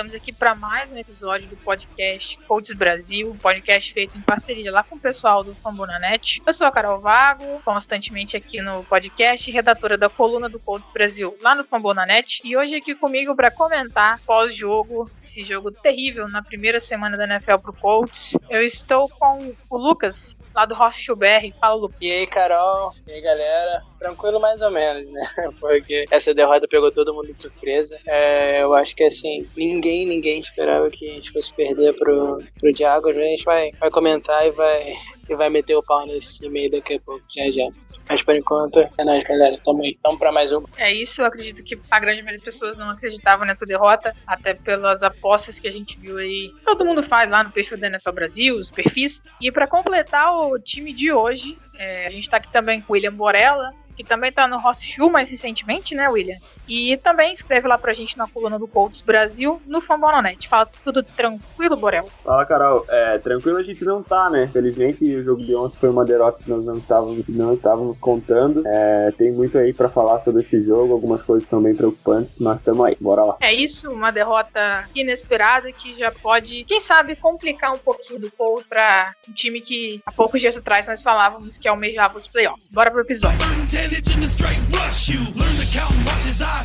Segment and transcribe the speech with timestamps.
[0.00, 4.72] estamos aqui para mais um episódio do podcast Coaches Brasil, um podcast feito em parceria
[4.72, 6.40] lá com o pessoal do Fambonanet.
[6.46, 11.36] Eu sou a Carol Vago, constantemente aqui no podcast, redatora da coluna do Coaches Brasil
[11.42, 16.80] lá no Fambonanet, e hoje aqui comigo para comentar pós-jogo, esse jogo terrível na primeira
[16.80, 18.38] semana da NFL pro Colts.
[18.48, 21.52] Eu estou com o Lucas, lá do Hostel BR.
[21.60, 21.98] Fala, Lucas.
[22.00, 22.92] E aí, Carol?
[23.06, 23.82] E aí, galera?
[23.98, 25.20] Tranquilo mais ou menos, né?
[25.60, 27.98] Porque essa derrota pegou todo mundo de surpresa.
[28.06, 32.72] É, eu acho que assim, ninguém, ninguém esperava que a gente fosse perder pro, pro
[32.72, 33.08] Diago.
[33.08, 34.92] A gente vai, vai comentar e vai,
[35.28, 37.68] e vai meter o pau nesse meio daqui a pouco, já já.
[38.10, 39.56] Mas por enquanto, é nóis, galera.
[39.64, 39.96] Tamo aí.
[40.02, 40.64] Tamo pra mais um.
[40.76, 44.52] É isso, eu acredito que a grande maioria das pessoas não acreditavam nessa derrota, até
[44.52, 46.50] pelas apostas que a gente viu aí.
[46.64, 49.22] Todo mundo faz lá no perfil da NFL Brasil, os perfis.
[49.40, 52.94] E para completar o time de hoje, é, a gente tá aqui também com o
[52.94, 56.38] William Borella, que também tá no Rossville mais recentemente, né, William?
[56.70, 60.48] E também escreve lá pra gente na coluna do Colts Brasil, no Fambonanet.
[60.48, 62.08] Fala tudo tranquilo, Borel?
[62.22, 62.86] Fala, Carol.
[62.88, 64.48] É, tranquilo a gente não tá, né?
[64.52, 68.62] Felizmente o jogo de ontem foi uma derrota que nós não estávamos, não estávamos contando.
[68.64, 72.62] É, tem muito aí pra falar sobre esse jogo, algumas coisas são bem preocupantes, mas
[72.62, 73.36] tamo aí, bora lá.
[73.40, 78.66] É isso, uma derrota inesperada que já pode, quem sabe, complicar um pouquinho do Colts
[78.68, 82.70] pra um time que há poucos dias atrás nós falávamos que almejava os playoffs.
[82.70, 83.40] Bora pro episódio.
[86.20, 86.59] advantage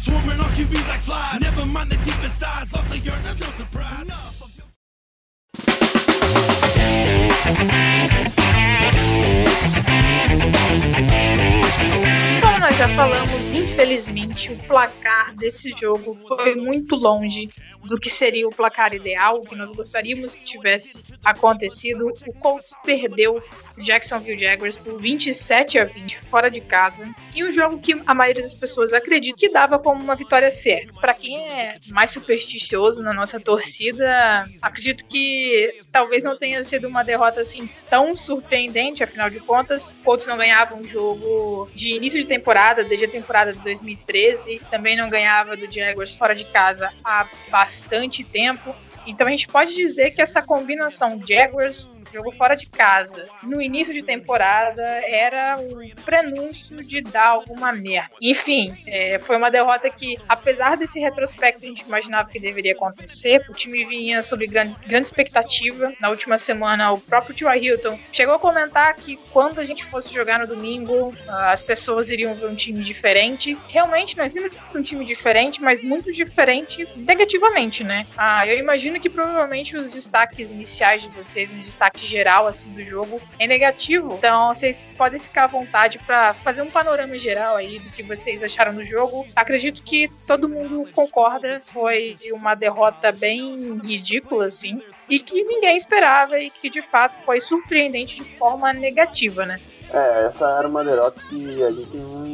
[12.41, 17.47] Como nós já falamos, infelizmente o placar desse jogo foi muito longe
[17.85, 22.13] do que seria o placar ideal, o que nós gostaríamos que tivesse acontecido.
[22.27, 23.41] O Colts perdeu
[23.77, 27.07] Jacksonville Jaguars por 27 a 20 fora de casa.
[27.33, 30.93] E um jogo que a maioria das pessoas acredita que dava como uma vitória certa.
[30.93, 37.03] Para quem é mais supersticioso na nossa torcida, acredito que talvez não tenha sido uma
[37.03, 42.25] derrota assim tão surpreendente, afinal de contas, Colts não ganhava um jogo de início de
[42.25, 47.27] temporada, desde a temporada de 2013, também não ganhava do Jaguars fora de casa há
[47.49, 47.74] bastante
[48.23, 48.75] tempo.
[49.07, 53.93] Então a gente pode dizer que essa combinação Jaguars, jogo fora de casa, no início
[53.93, 58.11] de temporada, era um prenúncio de dar alguma merda.
[58.21, 63.45] Enfim, é, foi uma derrota que, apesar desse retrospecto, a gente imaginava que deveria acontecer.
[63.49, 65.93] O time vinha sob grande, grande expectativa.
[65.99, 67.65] Na última semana, o próprio T.Y.
[67.65, 72.33] Hilton chegou a comentar que quando a gente fosse jogar no domingo, as pessoas iriam
[72.33, 73.57] ver um time diferente.
[73.67, 78.07] Realmente, nós vimos um time diferente, mas muito diferente negativamente, né?
[78.15, 81.61] Ah, eu imagino que provavelmente os destaques iniciais de vocês, um
[82.05, 84.13] destaque geral assim do jogo, é negativo.
[84.13, 88.43] Então vocês podem ficar à vontade para fazer um panorama geral aí do que vocês
[88.43, 89.25] acharam do jogo.
[89.35, 96.37] Acredito que todo mundo concorda, foi uma derrota bem ridícula assim, e que ninguém esperava
[96.37, 99.59] e que de fato foi surpreendente de forma negativa, né?
[99.95, 102.25] É, essa era uma derrota que a gente não,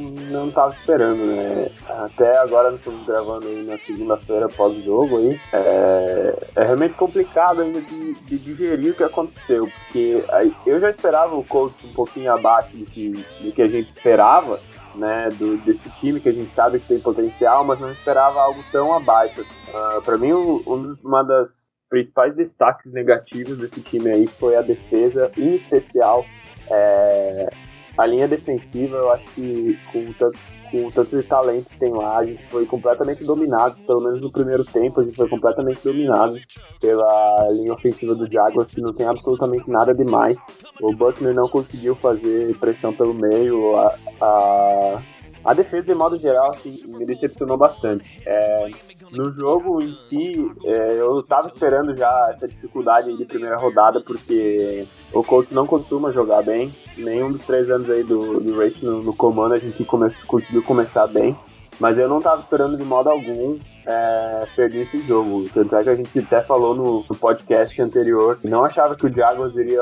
[0.46, 1.70] não tava esperando, né?
[1.88, 5.40] Até agora nós estamos gravando aí na segunda-feira pós-jogo aí.
[5.54, 10.26] É, é realmente complicado ainda de, de, digerir o que aconteceu, porque
[10.66, 14.60] eu já esperava o Colts um pouquinho abaixo do que, do que a gente esperava,
[14.96, 15.30] né?
[15.30, 18.92] Do, desse time que a gente sabe que tem potencial, mas não esperava algo tão
[18.92, 19.40] abaixo.
[19.42, 25.32] Uh, para mim, um, uma das principais destaques negativos desse time aí foi a defesa,
[25.38, 26.26] em especial
[26.70, 27.50] é,
[27.98, 30.40] a linha defensiva, eu acho que com tanto,
[30.72, 34.32] com tanto de talento que tem lá, a gente foi completamente dominado, pelo menos no
[34.32, 36.36] primeiro tempo, a gente foi completamente dominado
[36.80, 40.38] pela linha ofensiva do Jaguars, que não tem absolutamente nada demais.
[40.82, 45.02] O Butler não conseguiu fazer pressão pelo meio, a, a,
[45.44, 48.22] a defesa, de modo geral, assim, me decepcionou bastante.
[48.26, 48.70] É,
[49.12, 54.88] no jogo em si, é, eu tava esperando já essa dificuldade de primeira rodada, porque
[55.14, 56.74] o Colts não costuma jogar bem.
[56.98, 60.64] Nenhum dos três anos aí do, do Rate no, no comando a gente come, conseguiu
[60.64, 61.38] começar bem.
[61.80, 65.46] Mas eu não tava esperando de modo algum é, perder esse jogo.
[65.54, 69.14] Tanto é que a gente até falou no, no podcast anterior não achava que o
[69.14, 69.82] Jaguars iria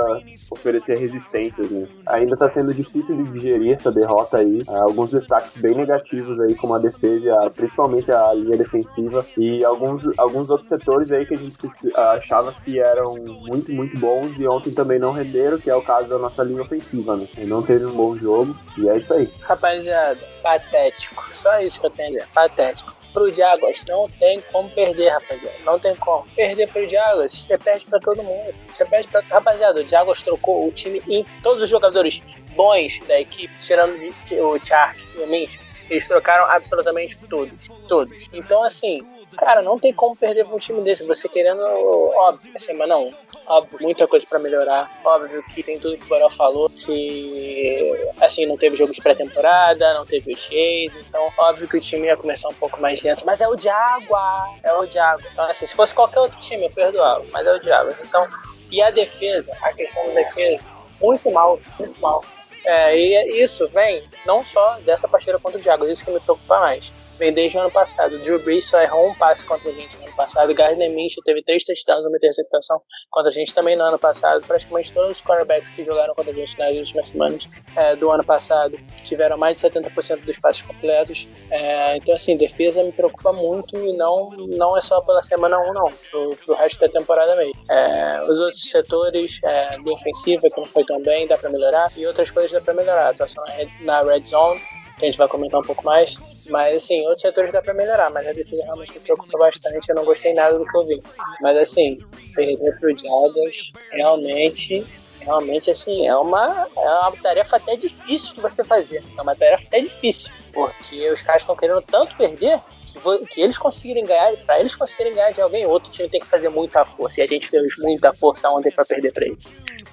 [0.52, 1.88] oferecer resistências, né?
[2.06, 4.62] Ainda tá sendo difícil de digerir essa derrota aí.
[4.68, 10.04] É, alguns destaques bem negativos aí, como a defesa, principalmente a linha defensiva, e alguns,
[10.18, 11.58] alguns outros setores aí que a gente
[11.96, 13.14] achava que eram
[13.48, 16.62] muito, muito bons e ontem também não renderam, que é o caso da nossa linha
[16.62, 17.28] ofensiva, né?
[17.40, 19.30] Não teve um bom jogo e é isso aí.
[19.42, 21.28] Rapaziada, patético.
[21.32, 22.28] Só isso que eu tenho a dizer.
[22.34, 23.84] Patético pro Jaguars.
[23.88, 25.58] Não tem como perder, rapaziada.
[25.64, 26.26] Não tem como.
[26.36, 28.54] Perder pro Jaguars, você perde pra todo mundo.
[28.72, 29.22] Você perde pra.
[29.22, 32.24] Rapaziada, o Jaguars trocou o time em todos os jogadores
[32.56, 35.70] bons da equipe, tirando o Chark e o.
[35.90, 37.68] Eles trocaram absolutamente todos.
[37.88, 38.30] Todos.
[38.32, 39.00] Então, assim,
[39.38, 41.06] Cara, não tem como perder pra um time desse.
[41.08, 43.12] Você querendo, óbvio, é semana 1.
[43.48, 44.92] Óbvio, muita coisa pra melhorar.
[45.04, 46.70] Óbvio que tem tudo que o Borel falou.
[46.74, 51.00] Se, assim, não teve jogos pré-temporada, não teve o Chase.
[51.08, 53.26] Então, óbvio que o time ia começar um pouco mais lento.
[53.26, 54.60] Mas é o Jaguar.
[54.64, 55.32] É o Jaguar.
[55.32, 57.26] Então, assim, se fosse qualquer outro time, eu perdoava.
[57.32, 57.96] Mas é o Jaguar.
[58.04, 58.28] Então,
[58.72, 60.64] e a defesa, a questão da defesa,
[61.02, 62.24] muito mal, muito mal.
[62.66, 66.60] É, e isso vem não só dessa partida contra o Diago, isso que me preocupa
[66.60, 66.92] mais.
[67.20, 68.18] Vem desde o ano passado.
[68.20, 70.54] Drew Brees só errou um passe contra a gente no ano passado.
[70.54, 72.82] Gardner Minshew teve três touchdowns uma interceptação
[73.12, 74.42] contra a gente também no ano passado.
[74.48, 78.24] Praticamente todos os quarterbacks que jogaram contra a gente nas últimas semanas é, do ano
[78.24, 81.28] passado tiveram mais de 70% dos passes completos.
[81.52, 85.74] É, então, assim, defesa me preocupa muito e não, não é só pela semana 1,
[85.74, 85.92] não.
[86.10, 87.54] Pro, pro resto da temporada mesmo.
[87.70, 91.92] É, os outros setores, é, defensiva, que não foi tão bem, dá pra melhorar.
[91.98, 93.10] E outras coisas dá pra melhorar.
[93.10, 93.44] Atuação
[93.82, 94.60] na red zone
[95.00, 96.16] que a gente vai comentar um pouco mais.
[96.50, 99.90] Mas, assim, outros setores dá pra melhorar, mas a defesa realmente me preocupa bastante.
[99.90, 101.02] Eu não gostei nada do que eu vi.
[101.42, 102.00] Mas, assim,
[102.36, 104.86] perder pro Jaguars, realmente,
[105.22, 109.04] realmente, assim, é uma, é uma tarefa até difícil de você fazer.
[109.18, 113.58] É uma tarefa até difícil, porque os caras estão querendo tanto perder que, que eles
[113.58, 117.22] conseguirem ganhar, para eles conseguirem ganhar de alguém, outro time tem que fazer muita força.
[117.22, 119.46] E a gente fez muita força ontem para perder para eles.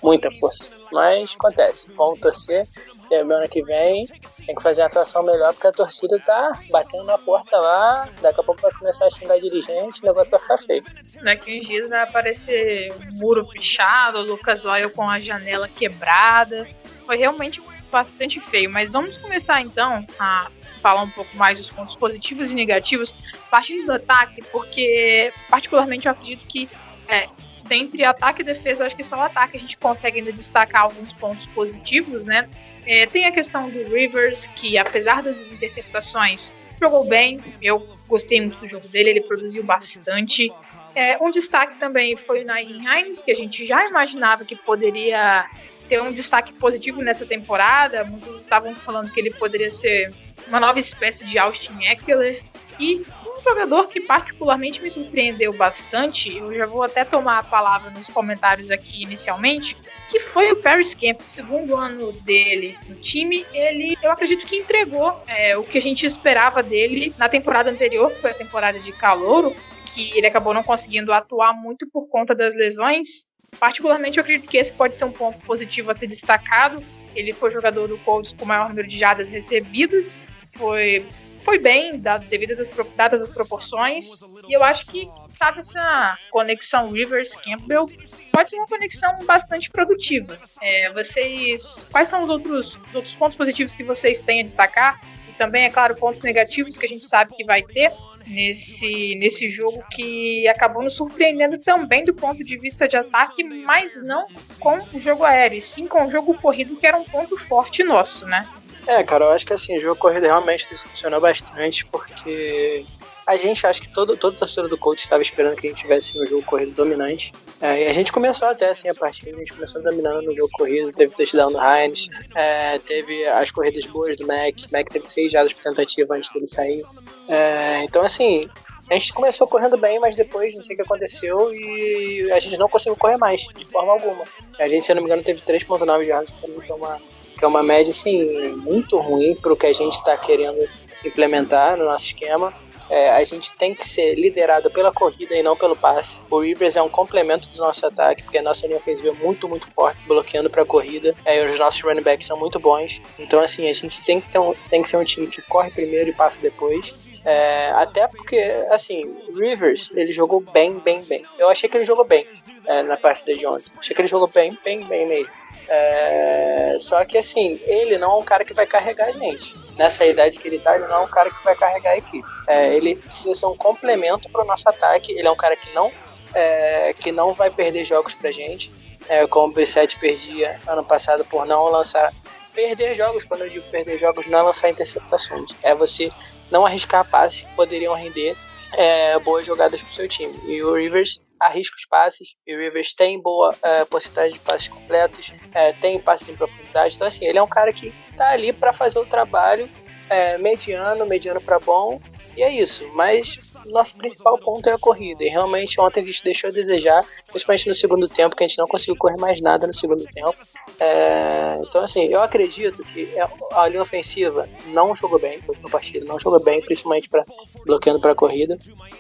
[0.02, 0.70] Muita força.
[0.92, 1.88] Mas acontece.
[1.96, 2.64] Vamos torcer.
[3.08, 4.06] Semana que vem
[4.44, 8.08] tem que fazer uma atuação melhor porque a torcida tá batendo na porta lá.
[8.20, 10.84] Daqui a pouco vai começar a xingar dirigente, o negócio vai ficar feio.
[11.22, 16.68] Daqui uns dias vai aparecer muro pichado, Lucas Oil com a janela quebrada.
[17.04, 17.60] Foi realmente
[17.90, 18.70] bastante feio.
[18.70, 20.48] Mas vamos começar então a
[20.80, 23.12] falar um pouco mais dos pontos positivos e negativos,
[23.50, 26.68] partindo do ataque, porque particularmente eu acredito que
[27.08, 27.28] é,
[27.66, 31.12] dentre ataque e defesa, acho que só o ataque a gente consegue ainda destacar alguns
[31.14, 32.48] pontos positivos, né?
[32.84, 37.40] É, tem a questão do Rivers, que apesar das interceptações, jogou bem.
[37.60, 40.52] Eu gostei muito do jogo dele, ele produziu bastante.
[40.94, 45.46] É, um destaque também foi o Nain Hines, que a gente já imaginava que poderia
[45.88, 48.04] ter um destaque positivo nessa temporada.
[48.04, 50.12] Muitos estavam falando que ele poderia ser
[50.48, 52.40] uma nova espécie de Austin Eckler.
[52.78, 53.02] E
[53.36, 58.08] um jogador que particularmente me surpreendeu bastante, eu já vou até tomar a palavra nos
[58.08, 59.76] comentários aqui inicialmente,
[60.08, 63.44] que foi o Paris Camp, o segundo ano dele no time.
[63.52, 68.10] Ele, eu acredito que entregou é, o que a gente esperava dele na temporada anterior,
[68.10, 69.54] que foi a temporada de calouro,
[69.84, 73.26] que ele acabou não conseguindo atuar muito por conta das lesões.
[73.58, 76.82] Particularmente, eu acredito que esse pode ser um ponto positivo a ser destacado.
[77.14, 80.22] Ele foi jogador do Colts com o maior número de jadas recebidas
[80.56, 81.06] foi
[81.46, 84.20] foi bem, devido às, dadas as proporções.
[84.48, 87.86] E eu acho que, sabe, essa conexão Rivers-Campbell
[88.32, 90.36] pode ser uma conexão bastante produtiva.
[90.60, 91.86] É, vocês.
[91.92, 95.00] Quais são os outros, os outros pontos positivos que vocês têm a destacar?
[95.28, 97.92] E também, é claro, pontos negativos que a gente sabe que vai ter
[98.26, 104.02] nesse, nesse jogo que acabou nos surpreendendo também do ponto de vista de ataque, mas
[104.02, 104.26] não
[104.58, 107.84] com o jogo aéreo, e sim com o jogo corrido, que era um ponto forte
[107.84, 108.48] nosso, né?
[108.86, 112.84] É, cara, eu acho que assim, o jogo corrido realmente funcionou bastante, porque
[113.26, 116.16] a gente, acho que todo, todo torcedor do coach estava esperando que a gente tivesse
[116.20, 117.32] um jogo corrido dominante.
[117.60, 120.48] É, e a gente começou até assim a partida, a gente começou dominando no jogo
[120.52, 125.08] corrido, teve touchdown do Heinz, é, teve as corridas boas do Mac, o Mac teve
[125.08, 126.84] seis jadas por tentativa antes dele sair.
[127.30, 128.48] É, então, assim,
[128.88, 132.56] a gente começou correndo bem, mas depois não sei o que aconteceu e a gente
[132.56, 134.24] não conseguiu correr mais, de forma alguma.
[134.60, 137.00] A gente, se eu não me engano, teve 3.9 jardas, que é uma
[137.36, 140.68] que é uma média assim, muito ruim para o que a gente está querendo
[141.04, 142.52] implementar no nosso esquema.
[142.88, 146.20] É, a gente tem que ser liderado pela corrida e não pelo passe.
[146.30, 149.48] O Rivers é um complemento do nosso ataque, porque a nossa linha ofensiva é muito,
[149.48, 151.14] muito forte, bloqueando para a corrida.
[151.24, 153.02] É, os nossos running backs são muito bons.
[153.18, 156.10] Então, assim, a gente tem que, um, tem que ser um time que corre primeiro
[156.10, 156.94] e passa depois.
[157.24, 158.38] É, até porque,
[158.70, 159.02] assim,
[159.34, 161.24] Rivers, ele jogou bem, bem, bem.
[161.38, 162.24] Eu achei que ele jogou bem
[162.66, 163.72] é, na partida de ontem.
[163.78, 165.28] Achei que ele jogou bem, bem, bem mesmo.
[165.68, 169.54] É, só que assim, ele não é um cara que vai carregar a gente.
[169.76, 172.26] nessa idade que ele tá, ele não é um cara que vai carregar a equipe.
[172.46, 175.12] É, ele precisa ser um complemento para o nosso ataque.
[175.12, 175.92] Ele é um cara que não,
[176.34, 178.70] é, que não vai perder jogos pra gente,
[179.08, 182.12] é, como o B7 perdia ano passado por não lançar.
[182.54, 185.50] Perder jogos, quando eu digo perder jogos, não é lançar interceptações.
[185.62, 186.10] É você
[186.50, 188.34] não arriscar passes que poderiam render
[188.72, 190.34] é, boas jogadas pro seu time.
[190.46, 194.68] E o Rivers arrisca os passes, e o Rivers tem boa é, possibilidade de passes
[194.68, 196.94] completos, é, tem passes em profundidade.
[196.94, 199.68] Então, assim, ele é um cara que tá ali para fazer o trabalho
[200.08, 202.00] é, mediano, mediano para bom,
[202.36, 202.86] e é isso.
[202.92, 205.24] Mas nosso principal ponto é a corrida.
[205.24, 208.58] E realmente ontem a gente deixou a desejar, principalmente no segundo tempo, que a gente
[208.58, 210.36] não conseguiu correr mais nada no segundo tempo.
[210.78, 213.08] É, então, assim, eu acredito que
[213.52, 217.24] a linha ofensiva não jogou bem no partido, não jogou bem, principalmente para
[217.64, 218.58] bloqueando para a corrida.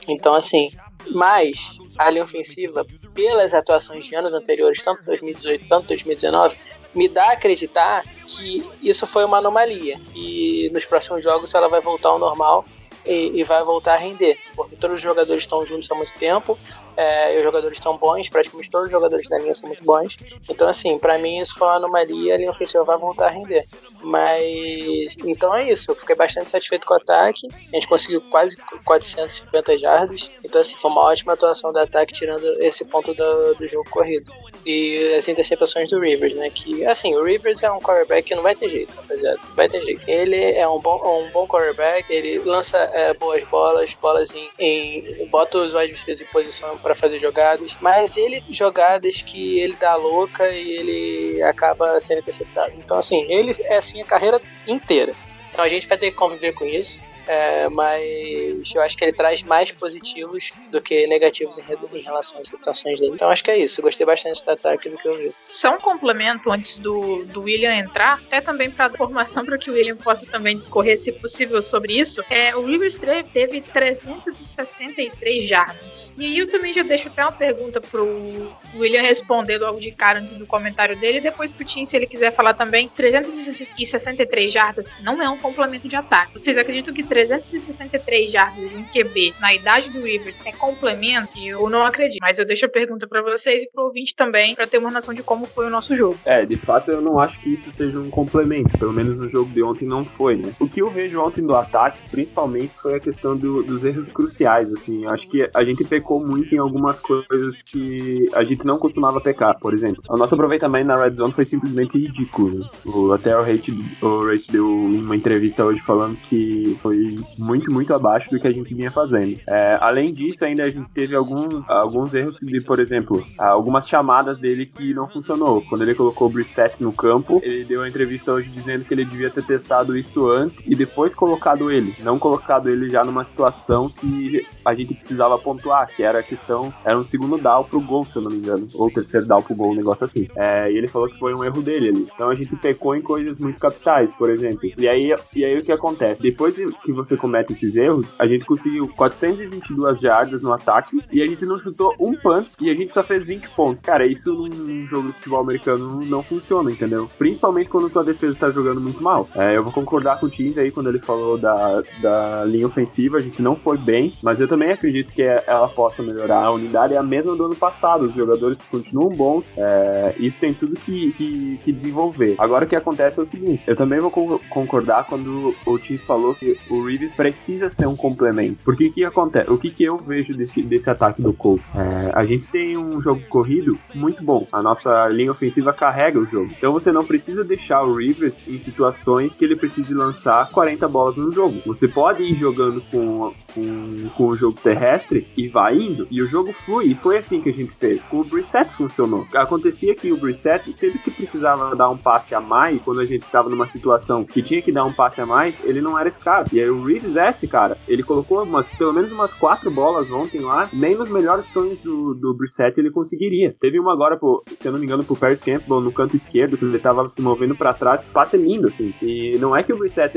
[0.08, 0.68] Então, assim,
[1.10, 6.56] mas a linha ofensiva, pelas atuações de anos anteriores, tanto 2018 quanto 2019,
[6.94, 10.00] me dá a acreditar que isso foi uma anomalia.
[10.14, 12.64] E nos próximos jogos ela vai voltar ao normal
[13.06, 16.58] e, e, vai voltar a render, porque todos os jogadores estão juntos há muito tempo,
[16.96, 20.16] é, os jogadores estão bons, praticamente todos os jogadores da linha são muito bons.
[20.48, 23.64] Então, assim, para mim isso foi uma anomalia, a linha ofensiva vai voltar a render.
[24.02, 28.56] Mas, então é isso, eu fiquei bastante satisfeito com o ataque, a gente conseguiu quase
[28.84, 33.66] 450 jardas, então, assim, foi uma ótima atuação do ataque, tirando esse ponto do, do
[33.66, 34.32] jogo corrido
[34.64, 36.50] e as interceptações do Rivers, né?
[36.50, 39.38] Que, assim, o Rivers é um quarterback que não vai ter jeito, rapaziada.
[39.48, 40.02] Não vai ter jeito.
[40.08, 45.26] Ele é um bom, um bom quarterback, ele lança é, boas bolas, bolas em, em.
[45.26, 50.48] bota os wide em posição para fazer jogadas, mas ele, jogadas que ele dá louca
[50.48, 52.72] e ele acaba sendo interceptado.
[52.78, 55.12] Então, assim, ele é assim a carreira inteira.
[55.50, 56.98] Então a gente vai ter que conviver com isso.
[57.26, 62.38] É, mas eu acho que ele traz mais positivos do que negativos em, em relação
[62.38, 63.12] às situações dele.
[63.14, 63.80] Então acho que é isso.
[63.80, 65.32] Eu gostei bastante do ataque do que eu vi.
[65.46, 69.74] Só um complemento antes do, do William entrar, até também para formação para que o
[69.74, 72.22] William possa também discorrer, se possível, sobre isso.
[72.30, 72.98] É, o Rivers
[73.32, 76.14] teve 363 jardas.
[76.16, 80.20] E aí eu também já deixo até uma pergunta pro William responder logo de cara
[80.20, 82.88] antes do comentário dele, e depois pro Tim, se ele quiser falar também.
[82.88, 86.32] 363 jardas não é um complemento de ataque.
[86.34, 91.70] Vocês acreditam que 363 jardas de um QB na idade do Rivers é complemento, eu
[91.70, 92.18] não acredito.
[92.20, 95.14] Mas eu deixo a pergunta para vocês e pro ouvinte também, para ter uma noção
[95.14, 96.18] de como foi o nosso jogo.
[96.26, 99.50] É, de fato eu não acho que isso seja um complemento, pelo menos no jogo
[99.50, 100.52] de ontem não foi, né?
[100.60, 104.70] O que eu vejo ontem do ataque, principalmente, foi a questão do, dos erros cruciais,
[104.70, 105.04] assim.
[105.04, 109.22] Eu acho que a gente pecou muito em algumas coisas que a gente não costumava
[109.22, 110.02] pecar, por exemplo.
[110.10, 112.60] O nosso aproveitamento na Red Zone foi simplesmente ridículo.
[112.84, 117.05] O, até o Rate, o deu uma entrevista hoje falando que foi
[117.38, 119.38] muito, muito abaixo do que a gente vinha fazendo.
[119.48, 124.38] É, além disso, ainda a gente teve alguns, alguns erros de, por exemplo, algumas chamadas
[124.38, 125.62] dele que não funcionou.
[125.62, 129.04] Quando ele colocou o Brissett no campo, ele deu uma entrevista hoje dizendo que ele
[129.04, 133.88] devia ter testado isso antes e depois colocado ele, não colocado ele já numa situação
[133.88, 138.04] que a gente precisava pontuar, que era a questão, era um segundo down pro gol,
[138.04, 140.28] se eu não me engano, ou terceiro down pro gol, um negócio assim.
[140.36, 142.08] É, e ele falou que foi um erro dele ali.
[142.14, 144.70] Então a gente pecou em coisas muito capitais, por exemplo.
[144.76, 146.22] E aí, e aí o que acontece?
[146.22, 151.26] Depois que você comete esses erros, a gente conseguiu 422 jardas no ataque e a
[151.26, 153.82] gente não chutou um punt e a gente só fez 20 pontos.
[153.82, 157.10] Cara, isso num jogo de futebol americano não funciona, entendeu?
[157.18, 159.28] Principalmente quando tua defesa tá jogando muito mal.
[159.34, 163.18] É, eu vou concordar com o Tins aí quando ele falou da, da linha ofensiva,
[163.18, 166.44] a gente não foi bem, mas eu também acredito que ela possa melhorar.
[166.44, 170.54] A unidade é a mesma do ano passado, os jogadores continuam bons, é, isso tem
[170.54, 172.36] tudo que, que, que, desenvolver.
[172.38, 174.10] Agora o que acontece é o seguinte, eu também vou
[174.50, 178.58] concordar quando o Tins falou que o Reeves precisa ser um complemento.
[178.64, 179.50] Porque que acontece?
[179.50, 181.66] O que, que eu vejo desse, desse ataque do Colts?
[181.74, 184.46] É, a gente tem um jogo corrido muito bom.
[184.52, 186.50] A nossa linha ofensiva carrega o jogo.
[186.56, 191.16] Então você não precisa deixar o Rivers em situações que ele precise lançar 40 bolas
[191.16, 191.60] no jogo.
[191.66, 196.06] Você pode ir jogando com, com, com o jogo terrestre e vai indo.
[196.10, 196.90] E o jogo flui.
[196.90, 198.02] E foi assim que a gente fez.
[198.04, 199.26] Com o Brissett funcionou.
[199.34, 203.22] Acontecia que o Brissett, sempre que precisava dar um passe a mais, quando a gente
[203.22, 206.26] estava numa situação que tinha que dar um passe a mais, ele não era esse.
[206.52, 210.40] E aí o Rivers fizesse, cara, ele colocou umas, pelo menos umas quatro bolas ontem
[210.40, 213.54] lá, nem nos melhores sonhos do, do Brissett ele conseguiria.
[213.60, 216.58] Teve uma agora, pro, se eu não me engano, pro Paris Campbell no canto esquerdo,
[216.58, 218.92] que ele tava se movendo para trás, passe lindo, assim.
[219.00, 220.14] E não é que o Brissett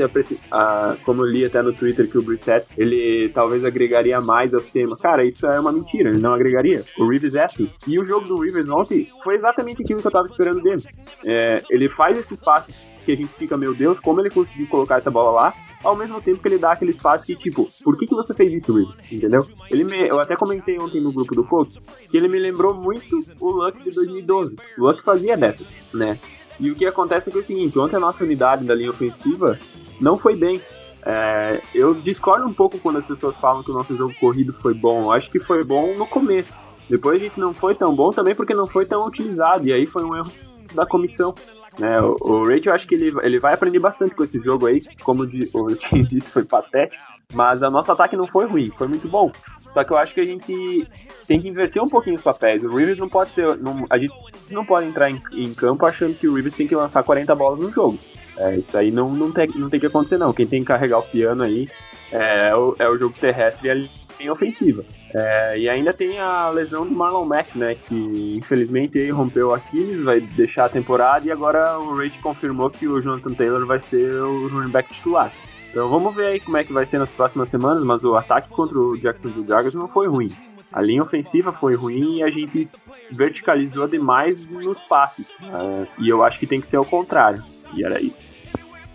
[1.04, 4.96] como eu li até no Twitter que o Brissett, ele talvez agregaria mais ao tema.
[4.98, 6.84] Cara, isso é uma mentira, ele não agregaria.
[6.98, 7.46] O Rivers é.
[7.86, 10.82] E o jogo do Rivers ontem foi exatamente aquilo que eu tava esperando dele.
[11.24, 14.98] É, ele faz esses passes que a gente fica, meu Deus, como ele conseguiu colocar
[14.98, 18.06] essa bola lá, ao mesmo tempo que ele dá aquele espaço que, tipo, por que,
[18.06, 18.88] que você fez isso, Will?
[19.10, 19.46] Entendeu?
[19.70, 23.18] Ele me, eu até comentei ontem no grupo do Colts que ele me lembrou muito
[23.40, 24.56] o Luck de 2012.
[24.78, 26.18] O Luck fazia dessas, né?
[26.58, 28.90] E o que acontece é, que é o seguinte, ontem a nossa unidade da linha
[28.90, 29.58] ofensiva
[30.00, 30.60] não foi bem.
[31.02, 34.74] É, eu discordo um pouco quando as pessoas falam que o nosso jogo corrido foi
[34.74, 35.04] bom.
[35.04, 36.52] Eu acho que foi bom no começo.
[36.88, 39.66] Depois a gente não foi tão bom também porque não foi tão utilizado.
[39.66, 40.30] E aí foi um erro
[40.74, 41.34] da comissão.
[41.78, 42.00] Né?
[42.00, 44.80] O, o Rachel, eu acho que ele, ele vai aprender bastante com esse jogo aí.
[45.02, 45.26] Como o
[45.76, 47.02] Tim disse, foi patético.
[47.32, 49.30] Mas o nosso ataque não foi ruim, foi muito bom.
[49.70, 50.86] Só que eu acho que a gente
[51.26, 52.64] tem que inverter um pouquinho os papéis.
[52.64, 53.56] O Rivers não pode ser.
[53.58, 54.12] Não, a gente
[54.50, 57.60] não pode entrar em, em, campo achando que o Rivers tem que lançar 40 bolas
[57.60, 57.98] no jogo.
[58.36, 60.32] É, isso aí não, não, tem, não tem que acontecer, não.
[60.32, 61.68] Quem tem que carregar o piano aí
[62.10, 63.74] é, é o, é o jogo terrestre e a
[64.20, 64.84] linha ofensiva.
[65.12, 67.74] É, e ainda tem a lesão do Marlon Mack, né?
[67.74, 72.70] Que infelizmente aí rompeu o Aquiles, vai deixar a temporada e agora o Rage confirmou
[72.70, 75.32] que o Jonathan Taylor vai ser o running back titular.
[75.70, 78.48] Então vamos ver aí como é que vai ser nas próximas semanas, mas o ataque
[78.48, 80.30] contra o Jacksonville Jaguars não foi ruim.
[80.72, 82.68] A linha ofensiva foi ruim e a gente
[83.10, 85.28] verticalizou demais nos passes.
[85.40, 87.42] Uh, e eu acho que tem que ser o contrário.
[87.74, 88.29] E era isso.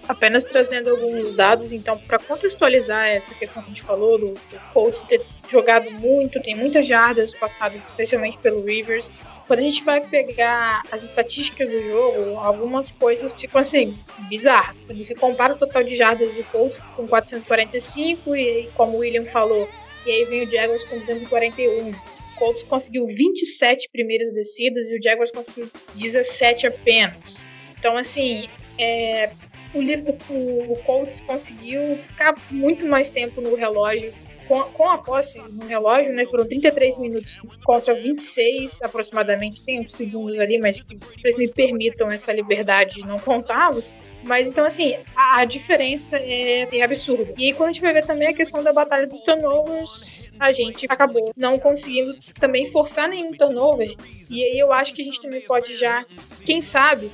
[0.08, 4.60] Apenas trazendo alguns dados, então, para contextualizar essa questão que a gente falou do, do
[4.72, 9.12] Colts ter jogado muito, tem muitas jardas passadas, especialmente pelo Rivers.
[9.48, 13.98] Quando a gente vai pegar as estatísticas do jogo, algumas coisas ficam assim,
[14.30, 14.86] bizarras.
[14.86, 19.26] Quando você compara o total de jardas do Colts com 445, e como o William
[19.26, 19.68] falou,
[20.06, 21.90] e aí vem o Jaguars com 241.
[21.90, 21.96] O
[22.38, 27.48] Colts conseguiu 27 primeiras descidas e o Jaguars conseguiu 17 apenas.
[27.78, 28.48] Então, assim,
[28.78, 29.32] é,
[29.78, 34.14] o, o Colts conseguiu ficar muito mais tempo no relógio
[34.48, 39.94] com, com a posse no relógio, né, foram 33 minutos contra 26 aproximadamente, tem uns
[39.94, 43.96] segundos ali, mas que eles me permitam essa liberdade de não contá-los.
[44.24, 47.32] Mas então, assim, a, a diferença é, é, absurda.
[47.38, 50.52] E aí, quando a gente vai ver também a questão da batalha dos turnovers, a
[50.52, 53.94] gente acabou não conseguindo também forçar nenhum turnover.
[54.30, 56.04] E aí eu acho que a gente também pode já,
[56.44, 57.12] quem sabe,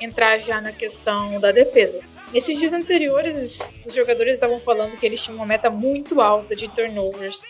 [0.00, 2.00] entrar já na questão da defesa.
[2.32, 6.66] Nesses dias anteriores, os jogadores estavam falando que eles tinham uma meta muito alta de
[6.68, 7.44] turnovers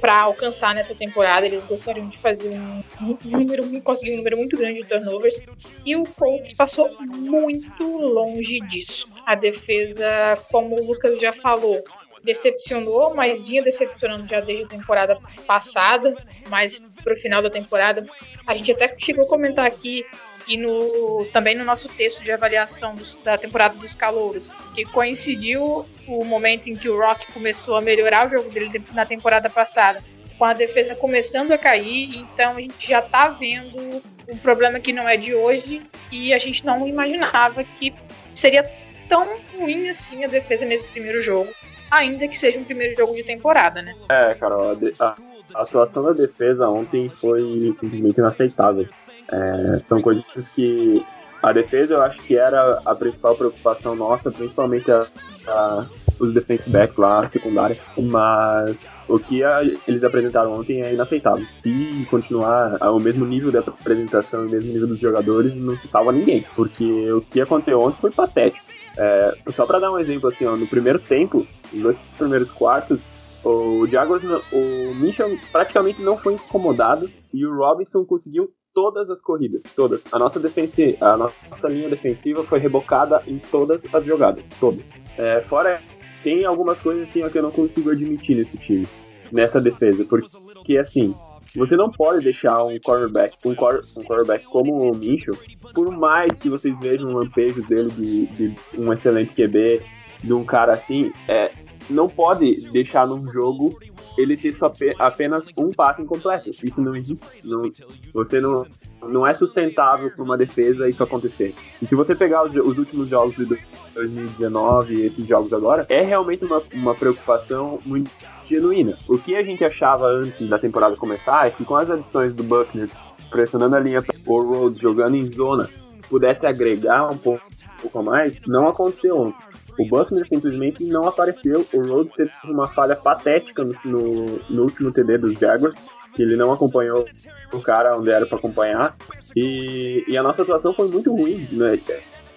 [0.00, 1.46] para alcançar nessa temporada.
[1.46, 2.82] Eles gostariam de fazer um,
[3.24, 5.40] número, conseguir um número muito grande de turnovers.
[5.84, 9.08] E o Colts passou muito longe disso.
[9.24, 11.82] A defesa, como o Lucas já falou,
[12.22, 16.12] decepcionou, mas vinha decepcionando já desde a temporada passada,
[16.48, 18.06] mas pro final da temporada.
[18.46, 20.04] A gente até chegou a comentar aqui
[20.48, 25.84] e no, também no nosso texto de avaliação dos, da temporada dos calouros, que coincidiu
[26.06, 30.00] o momento em que o Rock começou a melhorar o jogo dele na temporada passada,
[30.38, 34.92] com a defesa começando a cair, então a gente já tá vendo um problema que
[34.92, 37.92] não é de hoje e a gente não imaginava que
[38.32, 38.70] seria
[39.08, 41.50] tão ruim assim a defesa nesse primeiro jogo,
[41.90, 43.94] ainda que seja um primeiro jogo de temporada, né?
[44.08, 45.16] É, Carol, a,
[45.54, 48.88] a atuação da defesa ontem foi simplesmente inaceitável.
[49.30, 51.04] É, são coisas que
[51.42, 55.06] a defesa eu acho que era a principal preocupação nossa, principalmente a,
[55.46, 55.86] a,
[56.18, 61.46] os defense backs lá, a secundária, mas o que a, eles apresentaram ontem é inaceitável.
[61.62, 66.12] Se continuar ao mesmo nível da apresentação e mesmo nível dos jogadores, não se salva
[66.12, 68.66] ninguém, porque o que aconteceu ontem foi patético.
[68.96, 73.06] É, só para dar um exemplo assim, ó, no primeiro tempo, nos dois primeiros quartos,
[73.44, 79.60] o Jaguars, o Mitchell praticamente não foi incomodado e o Robinson conseguiu todas as corridas,
[79.74, 80.00] todas.
[80.12, 84.86] A nossa, defensi a nossa linha defensiva foi rebocada em todas as jogadas, todas.
[85.18, 85.82] É, fora,
[86.22, 88.86] tem algumas coisas assim ó, que eu não consigo admitir nesse time,
[89.32, 91.12] nessa defesa, porque assim,
[91.56, 95.36] você não pode deixar um quarterback, um, core, um quarterback como o Mitchell,
[95.74, 99.82] por mais que vocês vejam um lampejo dele de, de um excelente QB,
[100.22, 101.50] de um cara assim, é,
[101.90, 103.76] não pode deixar num jogo
[104.18, 106.50] ele ter só apenas um passe incompleto.
[106.50, 107.24] Isso não existe.
[107.44, 107.70] Não,
[108.12, 108.66] você não,
[109.02, 111.54] não é sustentável para uma defesa isso acontecer.
[111.80, 113.46] E se você pegar os, os, últimos jogos de
[113.94, 118.10] 2019, esses jogos agora, é realmente uma, uma preocupação muito
[118.44, 118.96] genuína.
[119.08, 122.42] O que a gente achava antes da temporada começar é que com as adições do
[122.42, 122.88] Buckner
[123.30, 125.68] pressionando a linha o Rhodes jogando em zona
[126.08, 129.48] pudesse agregar um pouco, um pouco mais, não aconteceu ontem.
[129.78, 131.64] O Buckner simplesmente não apareceu.
[131.72, 135.76] O Rhodes teve uma falha patética no, no, no último TD dos Jaguars,
[136.14, 137.06] que ele não acompanhou
[137.52, 138.96] o cara onde era para acompanhar.
[139.36, 141.46] E, e, a nossa atuação foi muito ruim.
[141.52, 141.80] Né?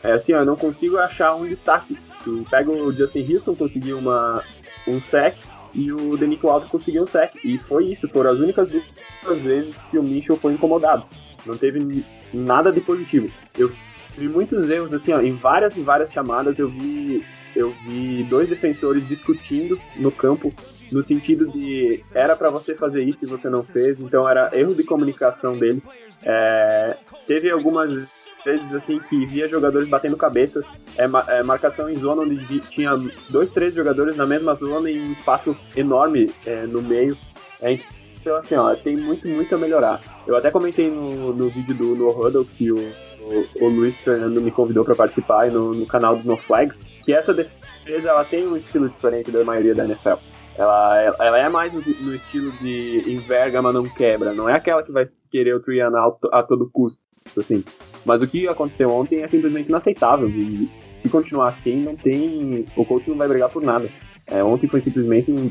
[0.03, 1.97] É assim, ó, eu não consigo achar um destaque.
[2.23, 4.43] Tu pega o Justin Houston, conseguiu uma,
[4.87, 5.35] um sec,
[5.73, 7.33] e o Denico Alves conseguiu um sec.
[7.43, 11.05] E foi isso, foram as únicas duas vezes que o Mitchell foi incomodado.
[11.45, 13.31] Não teve nada de positivo.
[13.57, 13.71] Eu
[14.17, 17.23] vi muitos erros, assim, ó, em várias e várias chamadas eu vi,
[17.55, 20.53] eu vi dois defensores discutindo no campo
[20.91, 24.75] no sentido de era para você fazer isso e você não fez, então era erro
[24.75, 25.83] de comunicação deles.
[26.23, 30.61] É, teve algumas vezes assim que via jogadores batendo cabeça,
[30.97, 31.05] é,
[31.37, 32.91] é marcação em zona onde tinha
[33.29, 37.17] dois, três jogadores na mesma zona em um espaço enorme é, no meio.
[37.61, 37.79] É,
[38.21, 39.99] então assim, ó, tem muito, muito a melhorar.
[40.25, 44.39] Eu até comentei no, no vídeo do No Huddle que o, o, o Luiz Fernando
[44.39, 46.71] me convidou para participar no, no canal do No Flag,
[47.03, 50.19] que essa defesa ela tem um estilo diferente da maioria da NFL.
[50.55, 54.33] Ela, ela é mais no, estilo de enverga, mas não quebra.
[54.33, 55.97] Não é aquela que vai querer o Triana
[56.31, 56.99] a todo custo.
[57.37, 57.63] Assim.
[58.05, 60.29] Mas o que aconteceu ontem é simplesmente inaceitável.
[60.29, 62.65] E se continuar assim, não tem.
[62.75, 63.89] O coach não vai brigar por nada.
[64.27, 65.49] É, ontem foi simplesmente um,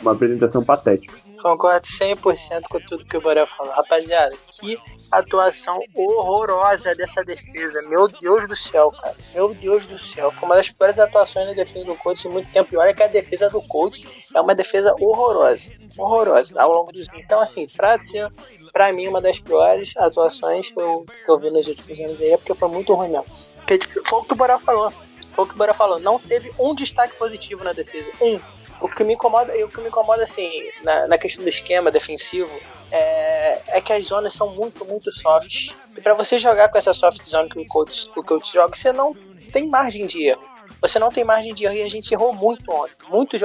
[0.00, 1.25] uma apresentação patética.
[1.46, 3.72] Concordo 100% com tudo que o Borel falou.
[3.72, 4.76] Rapaziada, que
[5.12, 7.88] atuação horrorosa dessa defesa.
[7.88, 9.14] Meu Deus do céu, cara.
[9.32, 10.32] Meu Deus do céu.
[10.32, 12.74] Foi uma das piores atuações na defesa do Colts em muito tempo.
[12.74, 14.04] E olha que a defesa do Colts
[14.34, 15.70] é uma defesa horrorosa.
[15.96, 17.06] Horrorosa ao longo dos.
[17.14, 18.28] Então, assim, pra ser
[18.72, 22.30] pra mim, uma das piores atuações que eu, que eu vi nos últimos anos aí
[22.30, 23.26] é porque foi muito ruim mesmo.
[23.58, 24.90] Porque, tipo, foi o que o Borel falou.
[25.30, 26.00] Foi o que o Borel falou.
[26.00, 28.10] Não teve um destaque positivo na defesa.
[28.20, 28.55] Um.
[28.80, 30.50] O que me incomoda, o que me incomoda assim,
[30.82, 32.54] na, na questão do esquema defensivo,
[32.90, 35.74] é, é, que as zonas são muito, muito softs.
[35.96, 38.92] E para você jogar com essa soft zone que o coach, o coach joga, você
[38.92, 39.14] não
[39.52, 40.55] tem margem de erro.
[40.80, 42.94] Você não tem margem de erro e a gente errou muito ontem.
[43.08, 43.40] Muitos,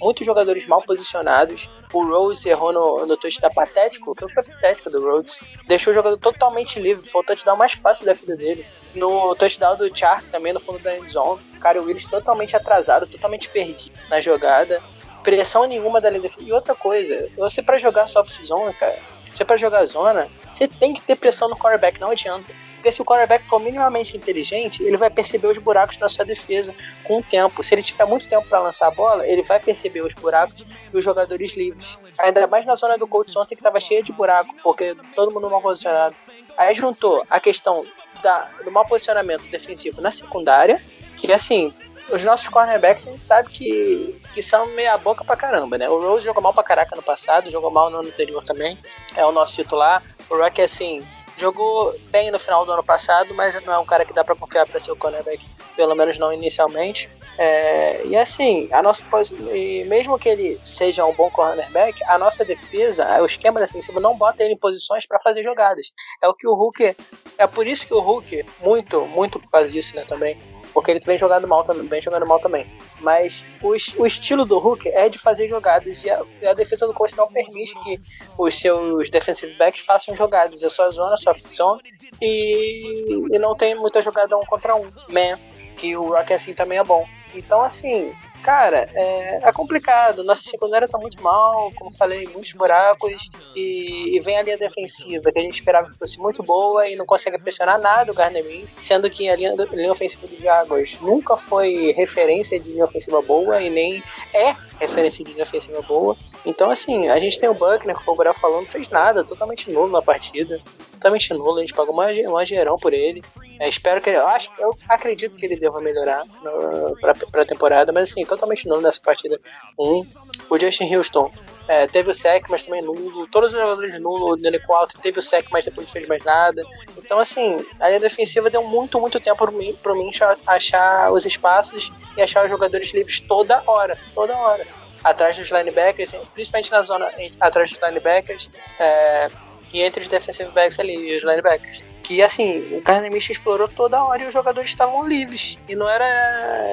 [0.00, 1.68] muitos jogadores mal posicionados.
[1.92, 5.38] O Rhodes errou no, no touchdown patético, que foi patético do Rhodes.
[5.66, 7.08] Deixou o jogador totalmente livre.
[7.08, 8.66] Foi o touchdown mais fácil da vida dele.
[8.94, 11.40] No touchdown do Chark também, no fundo da end zone.
[11.60, 14.82] Cara, o Willis totalmente atrasado, totalmente perdido na jogada.
[15.22, 18.98] Pressão nenhuma da linha E outra coisa, você para jogar soft zone, cara,
[19.32, 22.52] você para jogar zona, você tem que ter pressão no quarterback, não adianta.
[22.74, 26.74] Porque se o quarterback for minimamente inteligente, ele vai perceber os buracos na sua defesa
[27.04, 27.62] com o tempo.
[27.62, 30.98] Se ele tiver muito tempo para lançar a bola, ele vai perceber os buracos e
[30.98, 31.96] os jogadores livres.
[32.18, 35.48] Ainda mais na zona do Colts ontem que estava cheia de buraco, porque todo mundo
[35.48, 36.16] mal posicionado.
[36.58, 37.86] Aí juntou a questão
[38.20, 40.82] da, do mau posicionamento defensivo na secundária,
[41.16, 41.72] que assim,
[42.12, 45.88] os nossos cornerbacks a gente sabe que, que são meia boca pra caramba, né?
[45.88, 48.78] O Rose jogou mal pra caraca no passado, jogou mal no ano anterior também.
[49.16, 50.02] É o nosso titular.
[50.28, 51.02] O Rock, assim,
[51.38, 54.34] Jogou bem no final do ano passado, mas não é um cara que dá para
[54.34, 55.44] confiar para ser o cornerback,
[55.74, 57.08] pelo menos não inicialmente.
[57.38, 59.04] É, e assim, a nossa
[59.52, 64.16] e mesmo que ele seja um bom cornerback, a nossa defesa, o esquema defensivo não
[64.16, 65.90] bota ele em posições para fazer jogadas.
[66.22, 66.94] É o que o Hulk,
[67.38, 70.36] é por isso que o Hulk, muito, muito por causa disso, né, também,
[70.72, 72.66] porque ele vem jogando mal, vem jogando mal também.
[73.00, 76.94] Mas o, o estilo do Hulk é de fazer jogadas e a, a defesa do
[76.94, 78.00] Colts não permite que
[78.38, 80.62] os seus defensive backs façam jogadas.
[80.62, 81.82] É só zona, soft zone
[82.20, 84.90] e, e não tem muita jogada um contra um.
[85.08, 85.38] Man,
[85.76, 87.06] que o Rock assim também é bom.
[87.34, 90.24] Então, assim, cara, é, é, complicado.
[90.24, 93.30] Nossa secundária tá muito mal, como falei, muitos buracos.
[93.54, 96.96] E, e, vem a linha defensiva, que a gente esperava que fosse muito boa e
[96.96, 101.36] não consegue pressionar nada o Garnemin, sendo que a linha, linha ofensiva do Jaguars nunca
[101.36, 104.02] foi referência de linha ofensiva boa e nem
[104.34, 106.16] é referência de linha ofensiva boa.
[106.44, 109.70] Então, assim, a gente tem o Buckner, que o Gabriel falou, não fez nada, totalmente
[109.70, 110.60] nulo na partida.
[110.92, 113.22] Totalmente nulo, a gente pagou uma, uma gerão por ele.
[113.60, 114.18] É, espero que ele.
[114.18, 118.66] Eu, acho, eu acredito que ele deva melhorar no, pra, pra temporada, mas assim, totalmente
[118.66, 119.40] nulo nessa partida
[119.78, 119.84] 1.
[119.84, 120.06] Um,
[120.50, 121.30] o Justin Houston
[121.68, 123.26] é, teve o sec, mas também nulo.
[123.28, 126.24] Todos os jogadores nulo, o Danico Alto teve o sec, mas depois não fez mais
[126.24, 126.62] nada.
[126.98, 130.10] Então, assim, a linha defensiva deu muito, muito tempo pro mim, pro mim
[130.46, 133.96] achar os espaços e achar os jogadores livres toda hora.
[134.14, 134.81] Toda hora.
[135.04, 137.10] Atrás dos linebackers, principalmente na zona
[137.40, 138.48] atrás dos linebackers.
[138.78, 139.28] É,
[139.72, 141.82] e entre os defensive backs ali e os linebackers.
[142.02, 145.56] Que assim, o Carnemish explorou toda hora e os jogadores estavam livres.
[145.68, 146.04] E não era,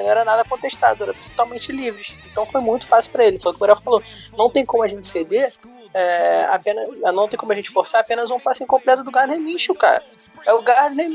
[0.02, 2.14] não era nada contestado, era totalmente livres.
[2.30, 3.40] Então foi muito fácil para ele.
[3.40, 4.02] Foi o que o Borel falou.
[4.36, 5.50] Não tem como a gente ceder
[5.94, 9.40] é, apenas, não tem como a gente forçar apenas um passe incompleto do Gardner
[9.78, 10.02] cara.
[10.46, 11.08] É o Gardner.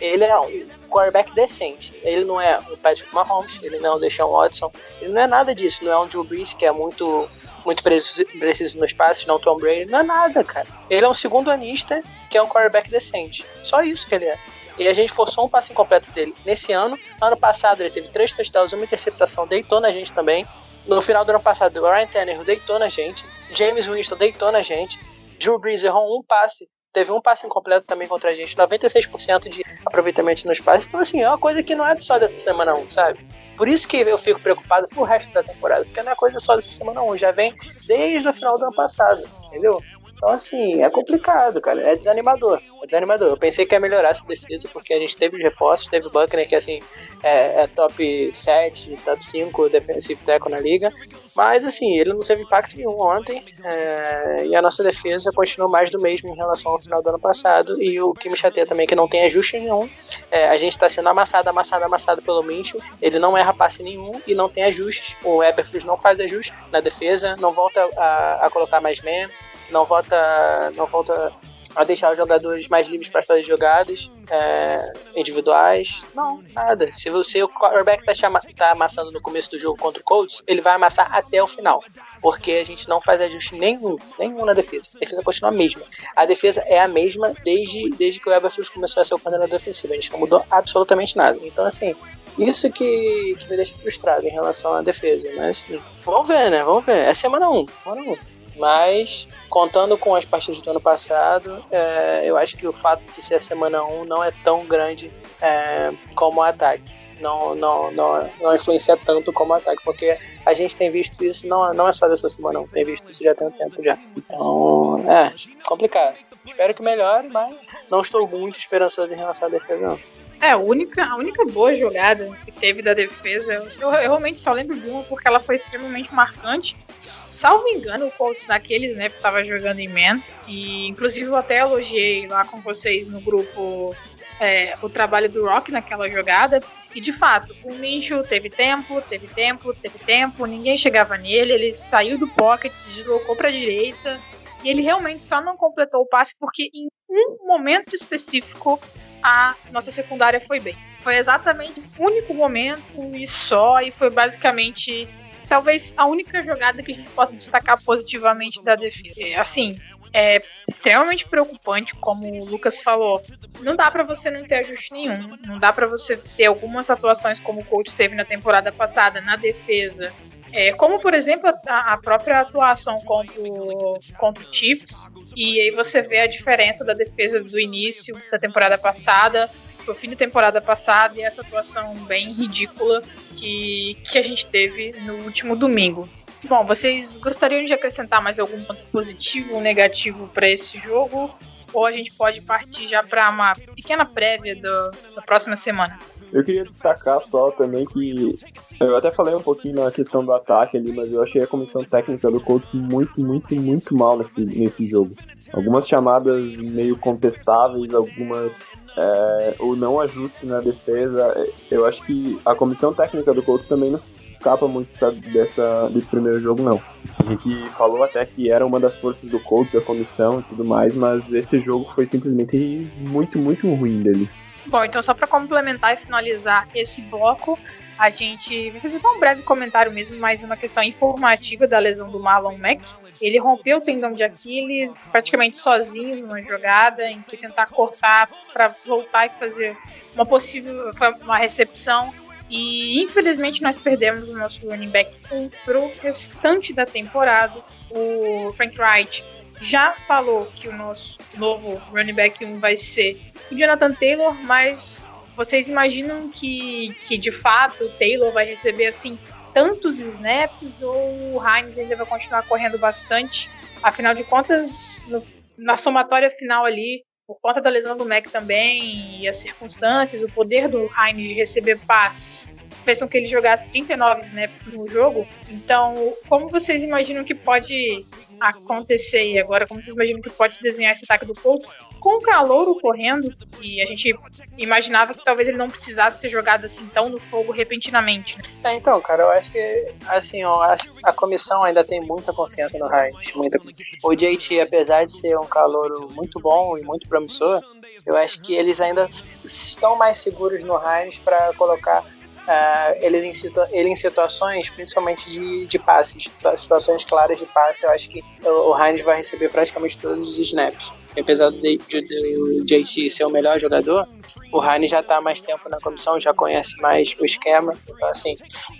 [0.00, 1.94] Ele é um quarterback decente.
[2.02, 5.26] Ele não é o Patrick Mahomes, ele não é o Deshaun Watson, ele não é
[5.26, 5.84] nada disso.
[5.84, 7.28] Não é um Drew Brees que é muito
[7.64, 10.66] muito preciso, nos passes, não Tom Brady, não é nada, cara.
[10.88, 13.44] Ele é um segundo anista que é um quarterback decente.
[13.62, 14.38] Só isso que ele é.
[14.78, 16.98] E a gente forçou um passe incompleto dele nesse ano.
[17.20, 20.46] Ano passado ele teve três touchdowns, uma interceptação, deitou na gente também.
[20.86, 23.22] No final do ano passado, o Ryan Tannehill deitou na gente.
[23.50, 24.98] James Winston deitou na gente.
[25.38, 29.62] Drew Brees errou um passe Teve um passe incompleto também contra a gente, 96% de
[29.84, 30.88] aproveitamento nos passes.
[30.88, 33.26] Então, assim, é uma coisa que não é só dessa semana 1, sabe?
[33.56, 36.56] Por isso que eu fico preocupado pro resto da temporada, porque não é coisa só
[36.56, 37.54] dessa semana 1, já vem
[37.86, 39.82] desde o final do ano passado, entendeu?
[40.18, 41.80] Então, assim, é complicado, cara.
[41.92, 42.60] É desanimador.
[42.82, 43.28] É desanimador.
[43.28, 46.10] Eu pensei que ia melhorar essa defesa, porque a gente teve os reforços, teve o
[46.10, 46.80] Buckner, que, assim,
[47.22, 50.92] é, é top 7, top 5 defensive tackle na liga.
[51.36, 53.44] Mas, assim, ele não teve impacto nenhum ontem.
[53.62, 57.20] É, e a nossa defesa continuou mais do mesmo em relação ao final do ano
[57.20, 57.80] passado.
[57.80, 59.88] E o que me chateia também é que não tem ajuste nenhum.
[60.32, 62.80] É, a gente está sendo amassado, amassado, amassado pelo Minchel.
[63.00, 65.16] Ele não erra passe nenhum e não tem ajustes.
[65.22, 69.28] O Eberflus não faz ajuste na defesa, não volta a, a colocar mais man
[69.70, 71.32] não volta, não volta
[71.76, 76.02] a deixar os jogadores mais livres para fazer jogadas é, individuais.
[76.14, 76.90] Não, nada.
[76.92, 80.42] Se você o quarterback tá, chama, tá amassando no começo do jogo contra o Colts,
[80.46, 81.82] ele vai amassar até o final.
[82.20, 84.90] Porque a gente não faz ajuste nenhum, nenhum na defesa.
[84.96, 85.82] A defesa continua a mesma.
[86.16, 89.56] A defesa é a mesma desde, desde que o Eberflus começou a ser o coordenador
[89.56, 89.92] defensivo.
[89.92, 91.38] A gente não mudou absolutamente nada.
[91.42, 91.94] Então, assim,
[92.38, 95.30] isso que, que me deixa frustrado em relação à defesa.
[95.36, 95.64] Mas,
[96.04, 96.62] vamos ver, né?
[96.64, 97.06] Vamos ver.
[97.06, 97.66] É semana 1.
[97.84, 98.37] Semana 1.
[98.58, 103.22] Mas contando com as partidas do ano passado, é, eu acho que o fato de
[103.22, 106.92] ser a semana 1 não é tão grande é, como o ataque.
[107.20, 110.16] Não, não, não, não influencia tanto como o ataque, porque
[110.46, 113.24] a gente tem visto isso, não, não é só dessa semana, não, tem visto isso
[113.24, 113.98] já tem um tempo já.
[114.16, 116.16] Então, é complicado.
[116.46, 117.54] Espero que melhore, mas
[117.90, 119.98] não estou muito esperançoso em relação à defesa, não.
[120.40, 124.52] É, a única, a única boa jogada que teve da defesa, eu, eu, realmente só
[124.52, 126.76] lembro de uma porque ela foi extremamente marcante.
[126.96, 130.22] Salvo engano, o Colts daqueles, né, que tava jogando em Man.
[130.46, 133.96] E inclusive eu até elogiei lá com vocês no grupo
[134.40, 136.62] é, o trabalho do Rock naquela jogada.
[136.94, 141.72] E de fato, o Minshew teve tempo, teve tempo, teve tempo, ninguém chegava nele, ele
[141.72, 144.20] saiu do pocket, se deslocou para a direita.
[144.62, 148.80] E ele realmente só não completou o passe porque em um momento específico
[149.22, 150.76] a nossa secundária foi bem.
[151.00, 152.82] Foi exatamente o único momento
[153.14, 155.08] e só, e foi basicamente
[155.48, 159.20] talvez a única jogada que a gente possa destacar positivamente da defesa.
[159.20, 159.80] É, assim,
[160.12, 163.22] é extremamente preocupante, como o Lucas falou.
[163.60, 165.36] Não dá para você não ter ajuste nenhum.
[165.46, 169.36] Não dá para você ter algumas atuações como o coach teve na temporada passada na
[169.36, 170.12] defesa
[170.58, 175.70] é, como, por exemplo, a, a, própria atuação contra o, contra o Chiefs, e aí
[175.70, 179.48] você vê a diferença da defesa do início da temporada passada
[179.84, 183.02] pro fim da temporada passada e essa atuação bem ridícula
[183.34, 186.06] que, que a gente teve no último domingo.
[186.44, 191.34] Bom, vocês gostariam de acrescentar mais algum ponto positivo ou negativo para esse jogo?
[191.72, 195.98] Ou a gente pode partir já para uma pequena prévia do, da próxima semana?
[196.32, 198.34] Eu queria destacar só também que
[198.80, 201.82] eu até falei um pouquinho na questão do ataque ali, mas eu achei a comissão
[201.84, 205.14] técnica do Colts muito, muito, muito mal nesse, nesse jogo.
[205.52, 208.52] Algumas chamadas meio contestáveis, algumas
[208.96, 211.48] é, o não ajuste na defesa.
[211.70, 214.88] Eu acho que a comissão técnica do Colts também não escapa muito
[215.32, 216.80] dessa, desse primeiro jogo, não.
[217.18, 220.64] A gente falou até que era uma das forças do Colts, a comissão e tudo
[220.64, 224.36] mais, mas esse jogo foi simplesmente muito, muito ruim deles.
[224.68, 227.58] Bom, então só para complementar e finalizar esse bloco,
[227.98, 232.08] a gente vai fazer só um breve comentário mesmo, mas uma questão informativa da lesão
[232.10, 232.82] do Marlon Mack.
[233.20, 238.68] Ele rompeu o tendão de Aquiles praticamente sozinho numa jogada em que tentar cortar para
[238.86, 239.76] voltar e fazer
[240.14, 242.12] uma possível uma recepção.
[242.50, 247.60] E infelizmente nós perdemos o nosso running back 1 pro restante da temporada.
[247.90, 249.24] O Frank Wright
[249.60, 255.06] já falou que o nosso novo running back 1 vai ser o Jonathan Taylor, mas
[255.34, 259.18] vocês imaginam que, que de fato o Taylor vai receber assim
[259.54, 263.50] tantos snaps ou o Hines ainda vai continuar correndo bastante?
[263.82, 265.24] Afinal de contas, no,
[265.56, 270.28] na somatória final ali, por conta da lesão do Mac também e as circunstâncias, o
[270.32, 272.50] poder do Hines de receber passes
[272.88, 275.28] fez com que ele jogasse 39 snaps no jogo.
[275.50, 278.06] Então, como vocês imaginam que pode
[278.40, 282.20] acontecer agora como vocês imaginam que pode se desenhar esse ataque do Colts com o
[282.20, 284.16] calor correndo e a gente
[284.56, 288.38] imaginava que talvez ele não precisasse ser jogado assim tão no fogo repentinamente.
[288.38, 288.44] Né?
[288.70, 292.86] É, então, cara, eu acho que assim, ó, a comissão ainda tem muita confiança no
[292.86, 293.60] Heinz, muita
[294.04, 297.60] O JT, apesar de ser um calor muito bom e muito promissor,
[298.06, 299.06] eu acho que eles ainda
[299.44, 302.04] estão mais seguros no Heinz para colocar
[302.48, 307.84] uh, eles em situa ele em situações, principalmente de, de passes, situações claras de passe,
[307.84, 310.90] eu acho que o, o Heinz vai receber praticamente todos os snaps.
[311.18, 314.06] Apesar do, de, de, JT ser o melhor jogador,
[314.52, 317.74] o Heinz já está mais tempo na comissão, já conhece mais o esquema.
[317.88, 318.34] Então, assim,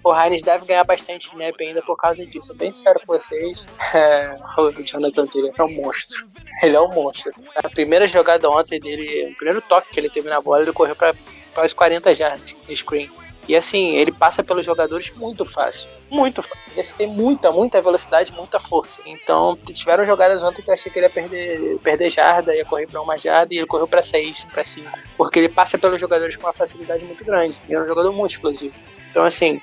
[0.05, 2.55] o Heinz deve ganhar bastante snap ainda por causa disso.
[2.55, 3.67] Bem sincero com vocês,
[4.57, 6.27] o Jonathan Taylor é um monstro.
[6.63, 7.33] Ele é um monstro.
[7.57, 10.95] A primeira jogada ontem dele, o primeiro toque que ele teve na bola, ele correu
[10.95, 11.15] para
[11.55, 13.11] quase 40 jardas de screen.
[13.49, 15.89] E assim, ele passa pelos jogadores muito fácil.
[16.11, 16.63] Muito fácil.
[16.77, 19.01] Ele tem muita, muita velocidade, muita força.
[19.07, 22.87] Então, tiveram jogadas ontem que eu achei que ele ia perder, perder jarda, ia correr
[22.87, 24.99] para uma jarda, e ele correu para seis, para cinco.
[25.17, 27.59] Porque ele passa pelos jogadores com uma facilidade muito grande.
[27.69, 28.75] E é um jogador muito explosivo.
[29.11, 29.63] Então, assim,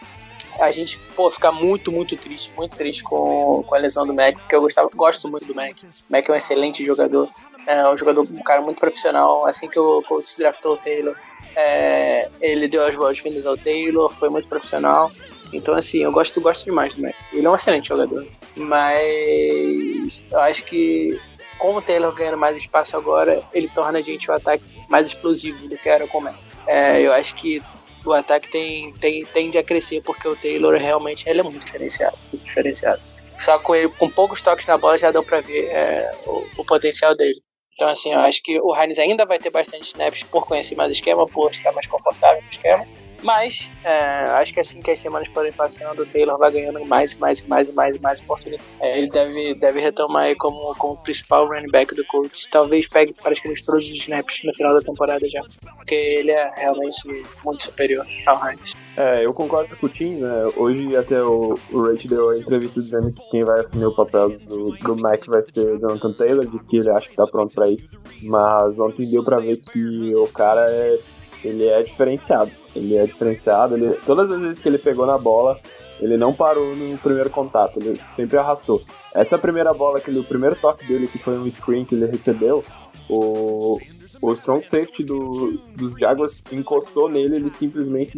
[0.59, 4.35] a gente, pô, fica muito, muito triste, muito triste com, com a lesão do Mac,
[4.35, 5.77] porque eu gostava, gosto muito do Mac.
[5.83, 7.29] O Mac é um excelente jogador.
[7.67, 9.45] É um jogador, um cara muito profissional.
[9.45, 11.15] Assim que o Colts draftou o Taylor,
[11.55, 15.11] é, ele deu as boas-vindas ao Taylor, foi muito profissional.
[15.53, 17.15] Então, assim, eu gosto, gosto demais do Mac.
[17.31, 18.25] Ele é um excelente jogador.
[18.55, 21.19] Mas eu acho que
[21.57, 25.69] com o Taylor ganhando mais espaço agora, ele torna a gente o ataque mais explosivo
[25.69, 26.35] do que era com o Mac.
[26.67, 27.61] É, eu acho que
[28.05, 32.17] o ataque tem, tem, tende a crescer porque o Taylor realmente ele é muito diferenciado,
[32.31, 33.01] muito diferenciado.
[33.37, 36.65] Só com ele, com poucos toques na bola já deu para ver é, o, o,
[36.65, 37.41] potencial dele.
[37.75, 40.89] Então assim, eu acho que o Heinz ainda vai ter bastante snaps por conhecer mais
[40.89, 42.87] o esquema, por estar mais confortável no esquema.
[43.25, 47.15] Mas é, acho que assim que as semanas forem passando, o Taylor vai ganhando mais,
[47.15, 48.65] mais, mais, mais, mais oportunidades.
[48.79, 52.47] É, ele deve, deve retomar aí como, como principal running back do Colts.
[52.51, 55.41] Talvez pegue praticamente todos os snaps no final da temporada já.
[55.75, 58.73] Porque ele é realmente muito superior ao Heinz.
[58.95, 60.47] É, eu concordo com o Tim, né?
[60.55, 64.29] Hoje até o, o Rich deu a entrevista dizendo que quem vai assumir o papel
[64.39, 67.69] do, do Mac vai ser Jonathan Taylor, diz que ele acha que tá pronto para
[67.69, 67.97] isso.
[68.21, 70.97] Mas ontem deu para ver que o cara é
[71.45, 72.51] ele é diferenciado.
[72.75, 73.75] Ele é diferenciado.
[73.75, 75.59] Ele, todas as vezes que ele pegou na bola,
[75.99, 78.81] ele não parou no primeiro contato, ele sempre arrastou.
[79.13, 82.63] Essa primeira bola, aquele, o primeiro toque dele, que foi um screen que ele recebeu,
[83.09, 83.79] o,
[84.21, 88.17] o strong safety do, dos Jaguars encostou nele, ele simplesmente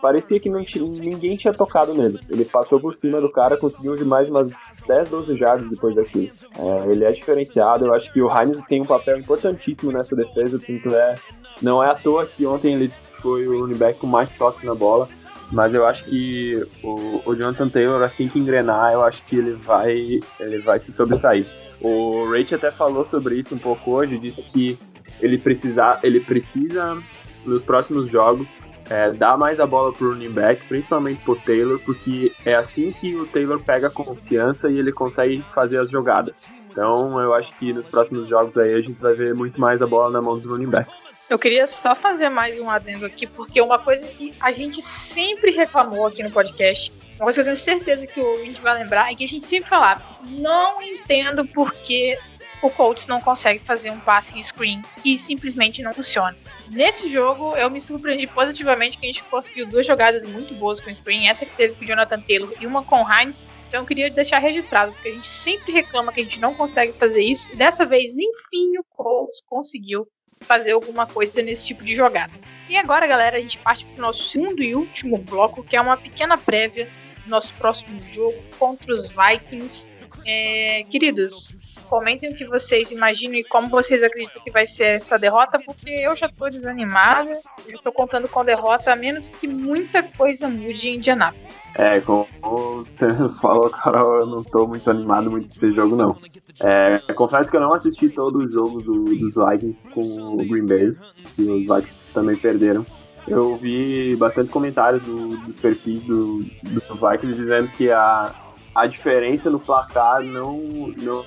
[0.00, 2.18] parecia que não ninguém tinha tocado nele.
[2.28, 4.52] Ele passou por cima do cara, conseguiu de mais umas
[4.86, 6.30] 10, 12 jardas depois daquilo.
[6.56, 10.58] É, ele é diferenciado, eu acho que o Heinz tem um papel importantíssimo nessa defesa,
[10.58, 11.16] tanto é
[11.62, 14.74] não é à toa que ontem ele foi o running back com mais toques na
[14.74, 15.08] bola,
[15.50, 19.52] mas eu acho que o, o Jonathan Taylor, assim que engrenar, eu acho que ele
[19.52, 21.46] vai, ele vai se sobressair.
[21.80, 24.78] O Rach até falou sobre isso um pouco hoje, disse que
[25.20, 26.98] ele precisa, ele precisa
[27.44, 28.58] nos próximos jogos
[28.90, 33.14] é, dar mais a bola pro running back, principalmente pro Taylor, porque é assim que
[33.14, 36.46] o Taylor pega confiança e ele consegue fazer as jogadas.
[36.78, 39.86] Então eu acho que nos próximos jogos aí a gente vai ver muito mais a
[39.86, 41.02] bola na mão dos running backs.
[41.28, 45.50] Eu queria só fazer mais um adendo aqui, porque uma coisa que a gente sempre
[45.50, 49.10] reclamou aqui no podcast, uma coisa que eu tenho certeza que o ouvinte vai lembrar,
[49.10, 52.16] é que a gente sempre falava: não entendo por que
[52.62, 56.36] o Colts não consegue fazer um passe em screen e simplesmente não funciona.
[56.70, 60.90] Nesse jogo, eu me surpreendi positivamente que a gente conseguiu duas jogadas muito boas com
[60.90, 63.42] o screen, essa que teve com o Jonathan Taylor e uma com o Hines.
[63.68, 66.92] Então eu queria deixar registrado, porque a gente sempre reclama que a gente não consegue
[66.92, 67.48] fazer isso.
[67.52, 70.06] E dessa vez, enfim, o Colts conseguiu
[70.40, 72.32] fazer alguma coisa nesse tipo de jogada.
[72.68, 75.80] E agora, galera, a gente parte para o nosso segundo e último bloco, que é
[75.80, 76.88] uma pequena prévia
[77.24, 79.88] do nosso próximo jogo contra os Vikings.
[80.30, 81.56] É, queridos,
[81.88, 85.88] comentem o que vocês imaginam e como vocês acreditam que vai ser essa derrota, porque
[85.88, 87.32] eu já estou desanimada,
[87.66, 91.46] eu estou contando com a derrota, a menos que muita coisa mude em Indianápolis.
[91.74, 95.96] É, como o Thanos falou, Carol, eu não estou muito animado muito com esse jogo,
[95.96, 96.18] não.
[96.62, 100.66] É, confesso que eu não assisti todo o jogo do, dos Vikings com o Green
[100.66, 100.94] Bay,
[101.38, 102.84] e os Vikings também perderam.
[103.26, 108.34] Eu vi bastante comentários do, dos perfis do, do Vikings dizendo que a,
[108.78, 110.56] a diferença no placar não,
[110.96, 111.24] não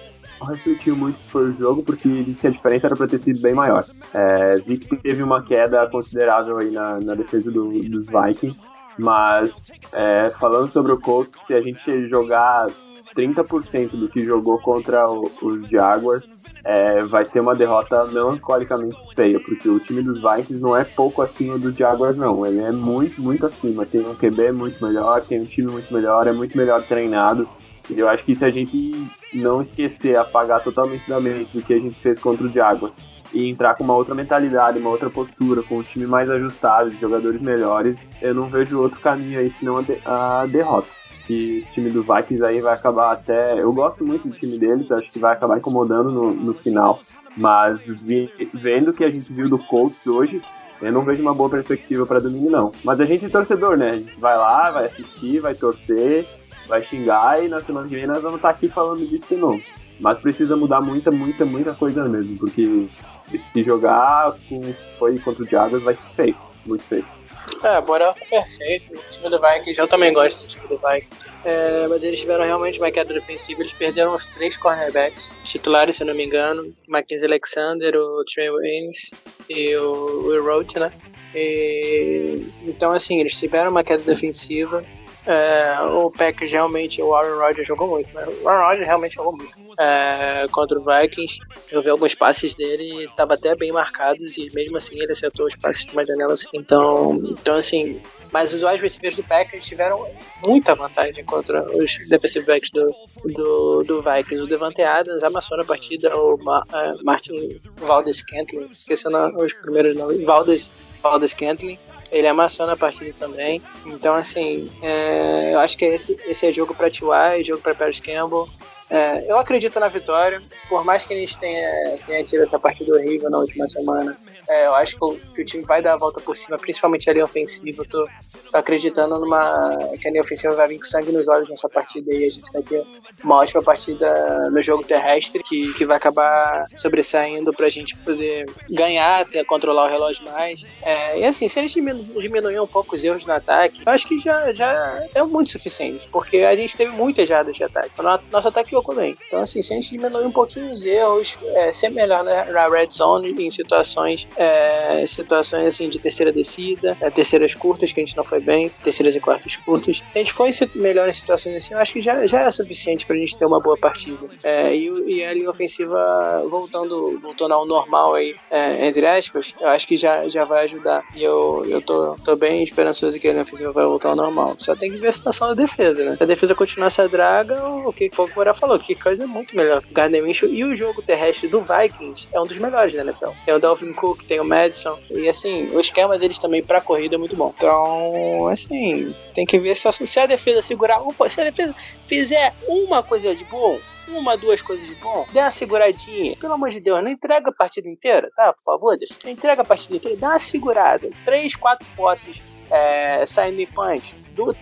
[0.48, 3.54] refletiu muito sobre o jogo, porque disse que a diferença era para ter sido bem
[3.54, 3.86] maior.
[4.14, 8.58] É, vi que teve uma queda considerável aí na, na defesa do, dos Vikings,
[8.98, 9.52] mas
[9.94, 12.70] é, falando sobre o Colts, se a gente jogar
[13.16, 16.24] 30% do que jogou contra o, os Jaguars,
[16.64, 21.22] é, vai ser uma derrota melancolicamente feia, porque o time dos Vikings não é pouco
[21.22, 22.46] acima dos Jaguars, não.
[22.46, 23.86] Ele é muito, muito acima.
[23.86, 27.48] Tem um QB muito melhor, tem um time muito melhor, é muito melhor treinado.
[27.90, 28.94] E eu acho que se a gente
[29.34, 32.94] não esquecer, apagar totalmente da mente o que a gente fez contra o Jaguars
[33.34, 37.42] e entrar com uma outra mentalidade, uma outra postura, com um time mais ajustado, jogadores
[37.42, 41.90] melhores, eu não vejo outro caminho aí senão a, de a derrota que o time
[41.90, 43.60] do Vikings aí vai acabar até.
[43.60, 47.00] Eu gosto muito do time deles, acho que vai acabar incomodando no, no final.
[47.36, 50.42] Mas vi, vendo que a gente viu do Colts hoje,
[50.82, 52.72] eu não vejo uma boa perspectiva para domingo, não.
[52.84, 53.92] Mas a gente é torcedor, né?
[53.92, 56.28] A gente vai lá, vai assistir, vai torcer,
[56.68, 59.62] vai xingar e na semana que vem nós vamos estar aqui falando disso de novo.
[60.00, 62.90] Mas precisa mudar muita, muita, muita coisa mesmo, porque
[63.38, 64.62] se jogar com
[64.98, 67.21] foi contra o Jaguars vai ser feio, muito feio.
[67.64, 68.94] É, Borel foi perfeito.
[68.94, 71.32] O time do Vikings, eu também gosto do time do Vikings.
[71.44, 73.62] É, mas eles tiveram realmente uma queda defensiva.
[73.62, 79.12] Eles perderam os três cornerbacks titulares, se não me engano: Mackenzie Alexander, o Trey Waynes
[79.50, 80.92] e o Will Roach, né?
[81.34, 84.84] E, então, assim, eles tiveram uma queda defensiva.
[85.26, 88.26] É, o Packers realmente, o Aaron Rodgers jogou muito, né?
[88.42, 91.40] O Aaron Rodgers realmente jogou muito é, contra o Vikings.
[91.72, 95.56] Eu vi alguns passes dele, tava até bem marcados e mesmo assim ele acertou os
[95.56, 96.34] passes de uma janela.
[96.34, 96.48] Assim.
[96.54, 98.02] Então, então assim,
[98.32, 100.08] mas os wide receivers do Packers tiveram
[100.46, 102.92] muita vantagem contra os defensive backs do,
[103.26, 104.44] do, do Vikings.
[104.44, 109.96] O Devante Adams amassou na partida, o Ma, uh, Martin Valdes Kentley, esquecendo os primeiros
[109.96, 110.72] nomes, Valdes,
[111.04, 111.80] Valdes Kentley
[112.12, 113.62] ele amassou na partida também.
[113.86, 118.00] Então, assim, é, eu acho que esse, esse é jogo para T.Y., jogo para Paris
[118.00, 118.48] Campbell.
[118.90, 123.30] É, eu acredito na vitória, por mais que eles tenham tenha tido essa partida horrível
[123.30, 124.18] na última semana.
[124.50, 127.10] É, eu acho que o, que o, time vai dar a volta por cima, principalmente
[127.10, 127.82] a linha ofensiva.
[127.82, 128.08] Eu tô,
[128.50, 132.14] tô acreditando numa, que a linha ofensiva vai vir com sangue nos olhos nessa partida
[132.14, 132.84] e a gente vai ter
[133.24, 139.26] uma ótima partida no jogo terrestre que, que vai acabar sobressaindo pra gente poder ganhar,
[139.26, 140.66] ter, controlar o relógio mais.
[140.82, 144.08] É, e assim, se eles diminu diminuir um pouco os erros no ataque, eu acho
[144.08, 147.92] que já, já é muito suficiente, porque a gente teve muitas jardas de ataque.
[148.32, 149.16] Nosso ataque jogou bem.
[149.28, 152.68] Então, assim, se a gente diminuir um pouquinho os erros, é, ser melhor na, na
[152.68, 158.06] red zone em situações é, situações assim de terceira descida, é, terceiras curtas, que a
[158.06, 160.04] gente não foi bem, terceiras e quartas curtas.
[160.10, 163.06] Se a gente for melhor em situações assim, eu acho que já, já é suficiente
[163.06, 164.28] pra gente ter uma boa partida.
[164.44, 169.68] É, e, e, a linha ofensiva voltando, voltando ao normal aí, é, entre aspas, eu
[169.68, 171.04] acho que já, já vai ajudar.
[171.16, 174.56] E eu, eu tô, tô bem esperançoso que a linha ofensiva vai voltar ao normal.
[174.58, 176.18] Só tem que ver a situação da defesa, né?
[176.18, 179.28] Se a defesa continuar essa draga, o que foi o Moura falou, que coisa é
[179.28, 179.84] muito melhor.
[179.90, 183.32] O Gardner Minshew e o jogo terrestre do Vikings é um dos melhores da NFL.
[183.46, 184.98] Tem o Dalvin Cook, tem o Madison.
[185.10, 187.54] E assim, o esquema deles também pra corrida é muito bom.
[187.56, 191.02] Então, assim, tem que ver se, se a defesa segurar.
[191.02, 195.40] Opa, se a defesa fizer uma coisa de bom, uma, duas coisas de bom, dê
[195.40, 196.36] uma seguradinha.
[196.38, 198.54] Pelo amor de Deus, não entrega a partida inteira, tá?
[198.54, 199.16] Por favor, deixa.
[199.28, 201.10] Entrega a partida inteira, dá uma segurada.
[201.26, 204.16] Três, quatro posses é, signing punch.
[204.34, 204.56] Do,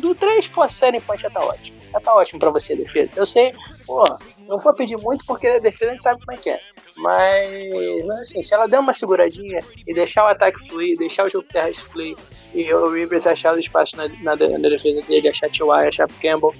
[0.00, 1.78] do três posses signing punch já tá ótimo.
[1.92, 3.16] Já tá ótimo pra você, defesa.
[3.16, 3.52] Eu sei,
[3.86, 4.02] pô,
[4.48, 6.60] não vou pedir muito porque a defesa a gente sabe como é que é.
[6.96, 11.30] Mas, mas assim, se ela der uma seguradinha e deixar o ataque fluir, deixar o
[11.30, 12.16] jogo terrestre fluir
[12.52, 16.54] e o Rivers achar o espaço na, na, na defesa dele, achar T.Y., achar Campbell,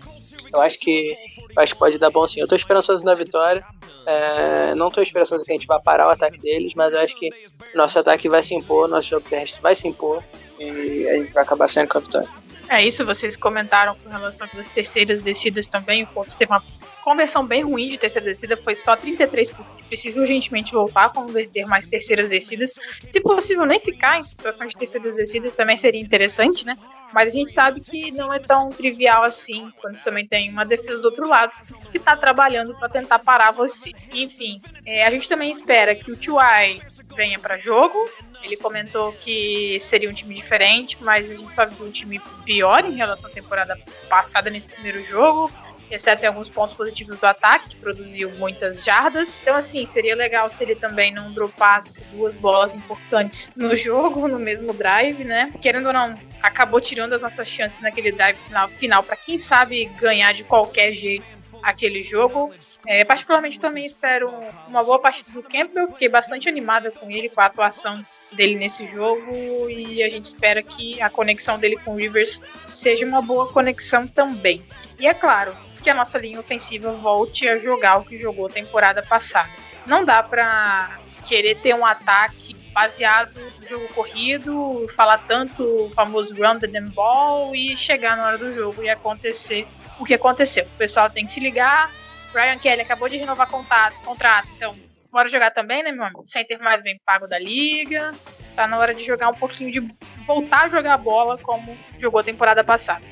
[0.53, 1.17] eu acho que
[1.57, 2.41] eu acho que pode dar bom sim.
[2.41, 3.65] Eu tô esperançoso na vitória.
[4.07, 7.17] É, não tô esperançoso que a gente vá parar o ataque deles, mas eu acho
[7.17, 7.31] que
[7.75, 10.23] nosso ataque vai se impor, nosso jogo terrestre vai se impor
[10.59, 12.25] e a gente vai acabar sendo campeão.
[12.69, 16.03] É isso, vocês comentaram com relação às terceiras descidas também.
[16.03, 16.63] O Colts teve uma
[17.03, 19.71] conversão bem ruim de terceira descida, foi só 33%.
[19.87, 22.75] Precisa urgentemente voltar a converter mais terceiras descidas.
[23.07, 26.77] Se possível, nem ficar em situação de terceiras descidas também seria interessante, né?
[27.15, 30.65] Mas a gente sabe que não é tão trivial assim quando você também tem uma
[30.65, 31.53] defesa do outro lado
[31.93, 33.93] que está trabalhando para tentar parar você.
[34.13, 36.81] Enfim, é, a gente também espera que o Tuai
[37.15, 37.97] venha para jogo.
[38.43, 42.85] Ele comentou que seria um time diferente, mas a gente só viu um time pior
[42.85, 45.49] em relação à temporada passada nesse primeiro jogo
[45.91, 49.41] exceto em alguns pontos positivos do ataque, que produziu muitas jardas.
[49.43, 54.39] Então, assim, seria legal se ele também não dropasse duas bolas importantes no jogo, no
[54.39, 55.53] mesmo drive, né?
[55.61, 59.87] Querendo ou não, acabou tirando as nossas chances naquele drive final, final para quem sabe
[59.99, 61.25] ganhar de qualquer jeito
[61.63, 62.55] aquele jogo.
[62.87, 64.31] É, particularmente também espero
[64.69, 65.89] uma boa partida do Campbell.
[65.89, 67.99] Fiquei bastante animada com ele, com a atuação
[68.33, 69.71] dele nesse jogo.
[69.71, 74.07] E a gente espera que a conexão dele com o Rivers seja uma boa conexão
[74.07, 74.63] também.
[75.01, 79.03] E é claro, que a nossa linha ofensiva volte a jogar o que jogou temporada
[79.03, 79.51] passada.
[79.87, 86.35] Não dá para querer ter um ataque baseado no jogo corrido, falar tanto o famoso
[86.35, 89.67] the damn ball e chegar na hora do jogo e acontecer
[89.99, 90.65] o que aconteceu.
[90.65, 91.91] O pessoal tem que se ligar.
[92.35, 94.77] Ryan Kelly acabou de renovar contrato, contrato então
[95.11, 96.27] bora jogar também, né, meu amigo?
[96.27, 98.13] Center mais bem pago da liga.
[98.57, 99.81] Tá na hora de jogar um pouquinho de
[100.27, 103.05] voltar a jogar bola como jogou a temporada passada.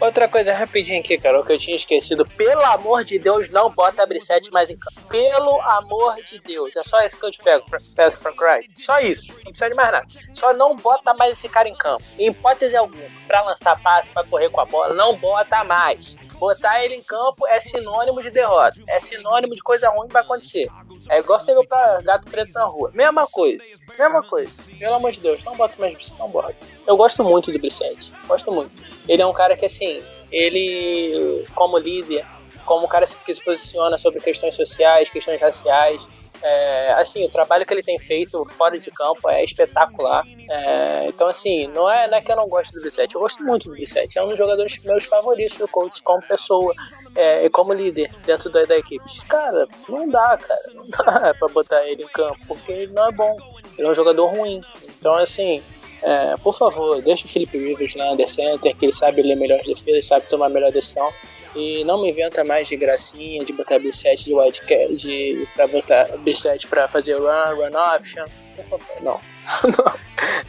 [0.00, 2.26] Outra coisa rapidinho aqui, Carol, que eu tinha esquecido.
[2.26, 5.00] Pelo amor de Deus, não bota a Brissette mais em campo.
[5.08, 6.76] Pelo amor de Deus.
[6.76, 7.64] É só isso que eu te pego,
[7.94, 8.84] peço from Christ.
[8.84, 9.32] Só isso.
[9.32, 10.06] Não precisa de mais nada.
[10.34, 12.02] Só não bota mais esse cara em campo.
[12.18, 13.04] Em hipótese alguma.
[13.26, 16.16] Pra lançar passe, pra correr com a bola, não bota mais.
[16.44, 18.78] Botar ele em campo é sinônimo de derrota.
[18.86, 20.68] É sinônimo de coisa ruim que vai acontecer.
[21.08, 22.90] É igual você ver pra gato preto na rua.
[22.92, 23.62] Mesma coisa.
[23.98, 24.62] Mesma coisa.
[24.78, 26.54] Pelo amor de Deus, não bota mais Brissette, não bota.
[26.86, 28.12] Eu gosto muito do Brissette.
[28.26, 28.70] Gosto muito.
[29.08, 32.26] Ele é um cara que, assim, ele, como líder,
[32.66, 36.06] como um cara que se posiciona sobre questões sociais, questões raciais,
[36.44, 40.24] é, assim, o trabalho que ele tem feito fora de campo é espetacular.
[40.50, 43.42] É, então, assim, não é, não é que eu não gosto do Brissette, eu gosto
[43.42, 44.18] muito do Brissette.
[44.18, 46.74] É um dos jogadores meus favoritos do coach como pessoa
[47.16, 49.04] é, e como líder dentro da, da equipe.
[49.26, 50.60] Cara, não dá, cara.
[50.74, 53.34] Não dá pra botar ele em campo, porque ele não é bom.
[53.78, 54.60] Ele é um jogador ruim.
[54.98, 55.62] Então, assim,
[56.02, 59.58] É, por favor, deixa o Felipe Rivers na under center, que ele sabe ler melhor
[59.60, 61.10] as defesas, sabe tomar melhor decisão.
[61.54, 66.08] E não me inventa mais de gracinha, de botar B7 de wildcat, de, pra botar
[66.18, 68.26] B7 pra fazer run, run option.
[69.02, 69.20] Não.
[69.64, 69.94] não.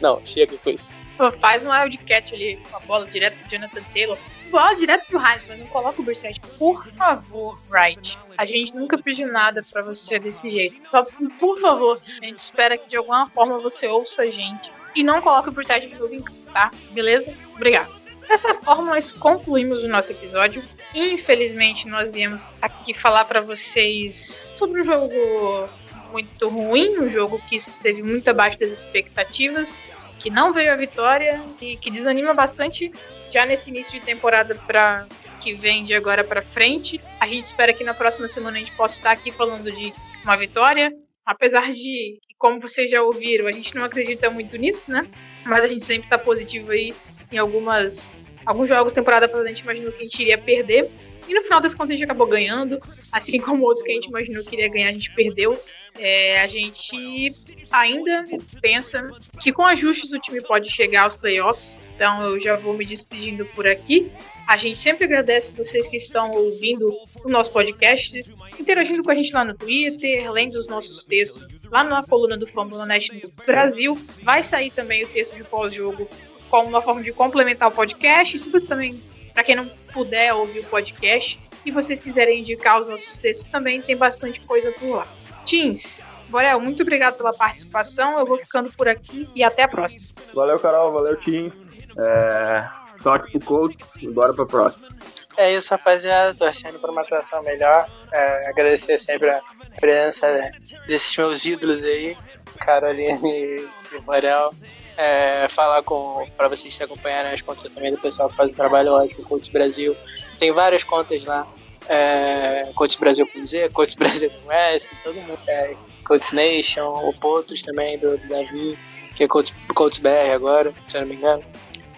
[0.00, 0.96] Não, chega com isso.
[1.16, 4.18] Pô, Faz um wildcat ali com a bola direto pro Jonathan Taylor.
[4.50, 6.40] Bola direto pro mas não coloca o Brissett.
[6.58, 8.18] Por favor, Wright.
[8.38, 10.80] A gente nunca pediu nada pra você desse jeito.
[10.88, 11.02] Só,
[11.38, 14.70] por favor, a gente espera que de alguma forma você ouça a gente.
[14.94, 16.70] E não coloque o Brissett de novo em campo, tá?
[16.92, 17.34] Beleza?
[17.54, 17.95] Obrigado.
[18.28, 20.62] Dessa forma, nós concluímos o nosso episódio.
[20.94, 25.68] Infelizmente, nós viemos aqui falar pra vocês sobre um jogo
[26.10, 29.78] muito ruim, um jogo que esteve muito abaixo das expectativas,
[30.18, 32.90] que não veio a vitória e que desanima bastante
[33.30, 35.06] já nesse início de temporada para
[35.40, 37.00] que vem de agora para frente.
[37.20, 39.92] A gente espera que na próxima semana a gente possa estar aqui falando de
[40.24, 40.90] uma vitória,
[41.24, 45.08] apesar de, como vocês já ouviram, a gente não acredita muito nisso, né?
[45.44, 46.94] Mas a gente sempre está positivo aí
[47.30, 50.90] em algumas alguns jogos temporada passada a gente imaginou que a gente iria perder.
[51.28, 52.78] E no final das contas a gente acabou ganhando,
[53.10, 55.60] assim como outros que a gente imaginou que iria ganhar, a gente perdeu.
[55.98, 57.30] É, a gente
[57.70, 58.22] ainda
[58.60, 59.10] pensa
[59.40, 61.80] que com ajustes o time pode chegar aos playoffs.
[61.96, 64.12] Então eu já vou me despedindo por aqui.
[64.46, 68.20] A gente sempre agradece vocês que estão ouvindo o nosso podcast,
[68.60, 72.46] interagindo com a gente lá no Twitter, lendo os nossos textos lá na coluna do
[72.46, 73.98] Fórmula Net no Brasil.
[74.22, 76.08] Vai sair também o texto de pós-jogo
[76.50, 78.36] como uma forma de complementar o podcast.
[78.36, 79.00] E se você também,
[79.32, 83.82] para quem não puder ouvir o podcast e vocês quiserem indicar os nossos textos também,
[83.82, 85.08] tem bastante coisa por lá.
[85.44, 88.18] Teams, Borel, muito obrigado pela participação.
[88.18, 90.04] Eu vou ficando por aqui e até a próxima.
[90.34, 90.92] Valeu, Carol.
[90.92, 91.52] Valeu, Tim.
[91.98, 92.86] É...
[92.96, 94.88] Sorte pro coach e bora pra próxima.
[95.36, 96.34] É isso, rapaziada.
[96.34, 97.86] Torcendo por uma atuação melhor.
[98.10, 99.40] É, agradecer sempre a
[99.78, 100.50] presença
[100.86, 102.16] desses meus ídolos aí,
[102.58, 104.50] Caroline e Morel.
[104.96, 108.54] É, falar com para vocês que acompanharem as contas também do pessoal que faz um
[108.54, 109.94] trabalho ótimo, Coach Brasil.
[110.38, 111.46] Tem várias contas lá.
[111.88, 115.38] É, Coach Brasil com Z, Coach Brasil com S, todo mundo.
[115.46, 118.78] É, Coach Nation, o Potos também do, do Davi,
[119.14, 121.44] que é Coach, Coach BR agora, se eu não me engano.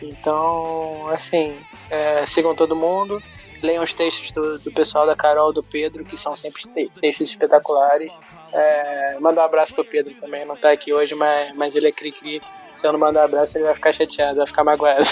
[0.02, 1.56] Então, assim,
[1.90, 3.22] é, sigam todo mundo.
[3.60, 7.30] Leiam os textos do, do pessoal da Carol, do Pedro, que são sempre te- textos
[7.30, 8.16] espetaculares.
[8.52, 11.92] É, mandar um abraço pro Pedro também, não tá aqui hoje, mas, mas ele é
[11.92, 12.40] cri-cri.
[12.74, 15.06] Se eu não mandar um abraço, ele vai ficar chateado, vai ficar magoado.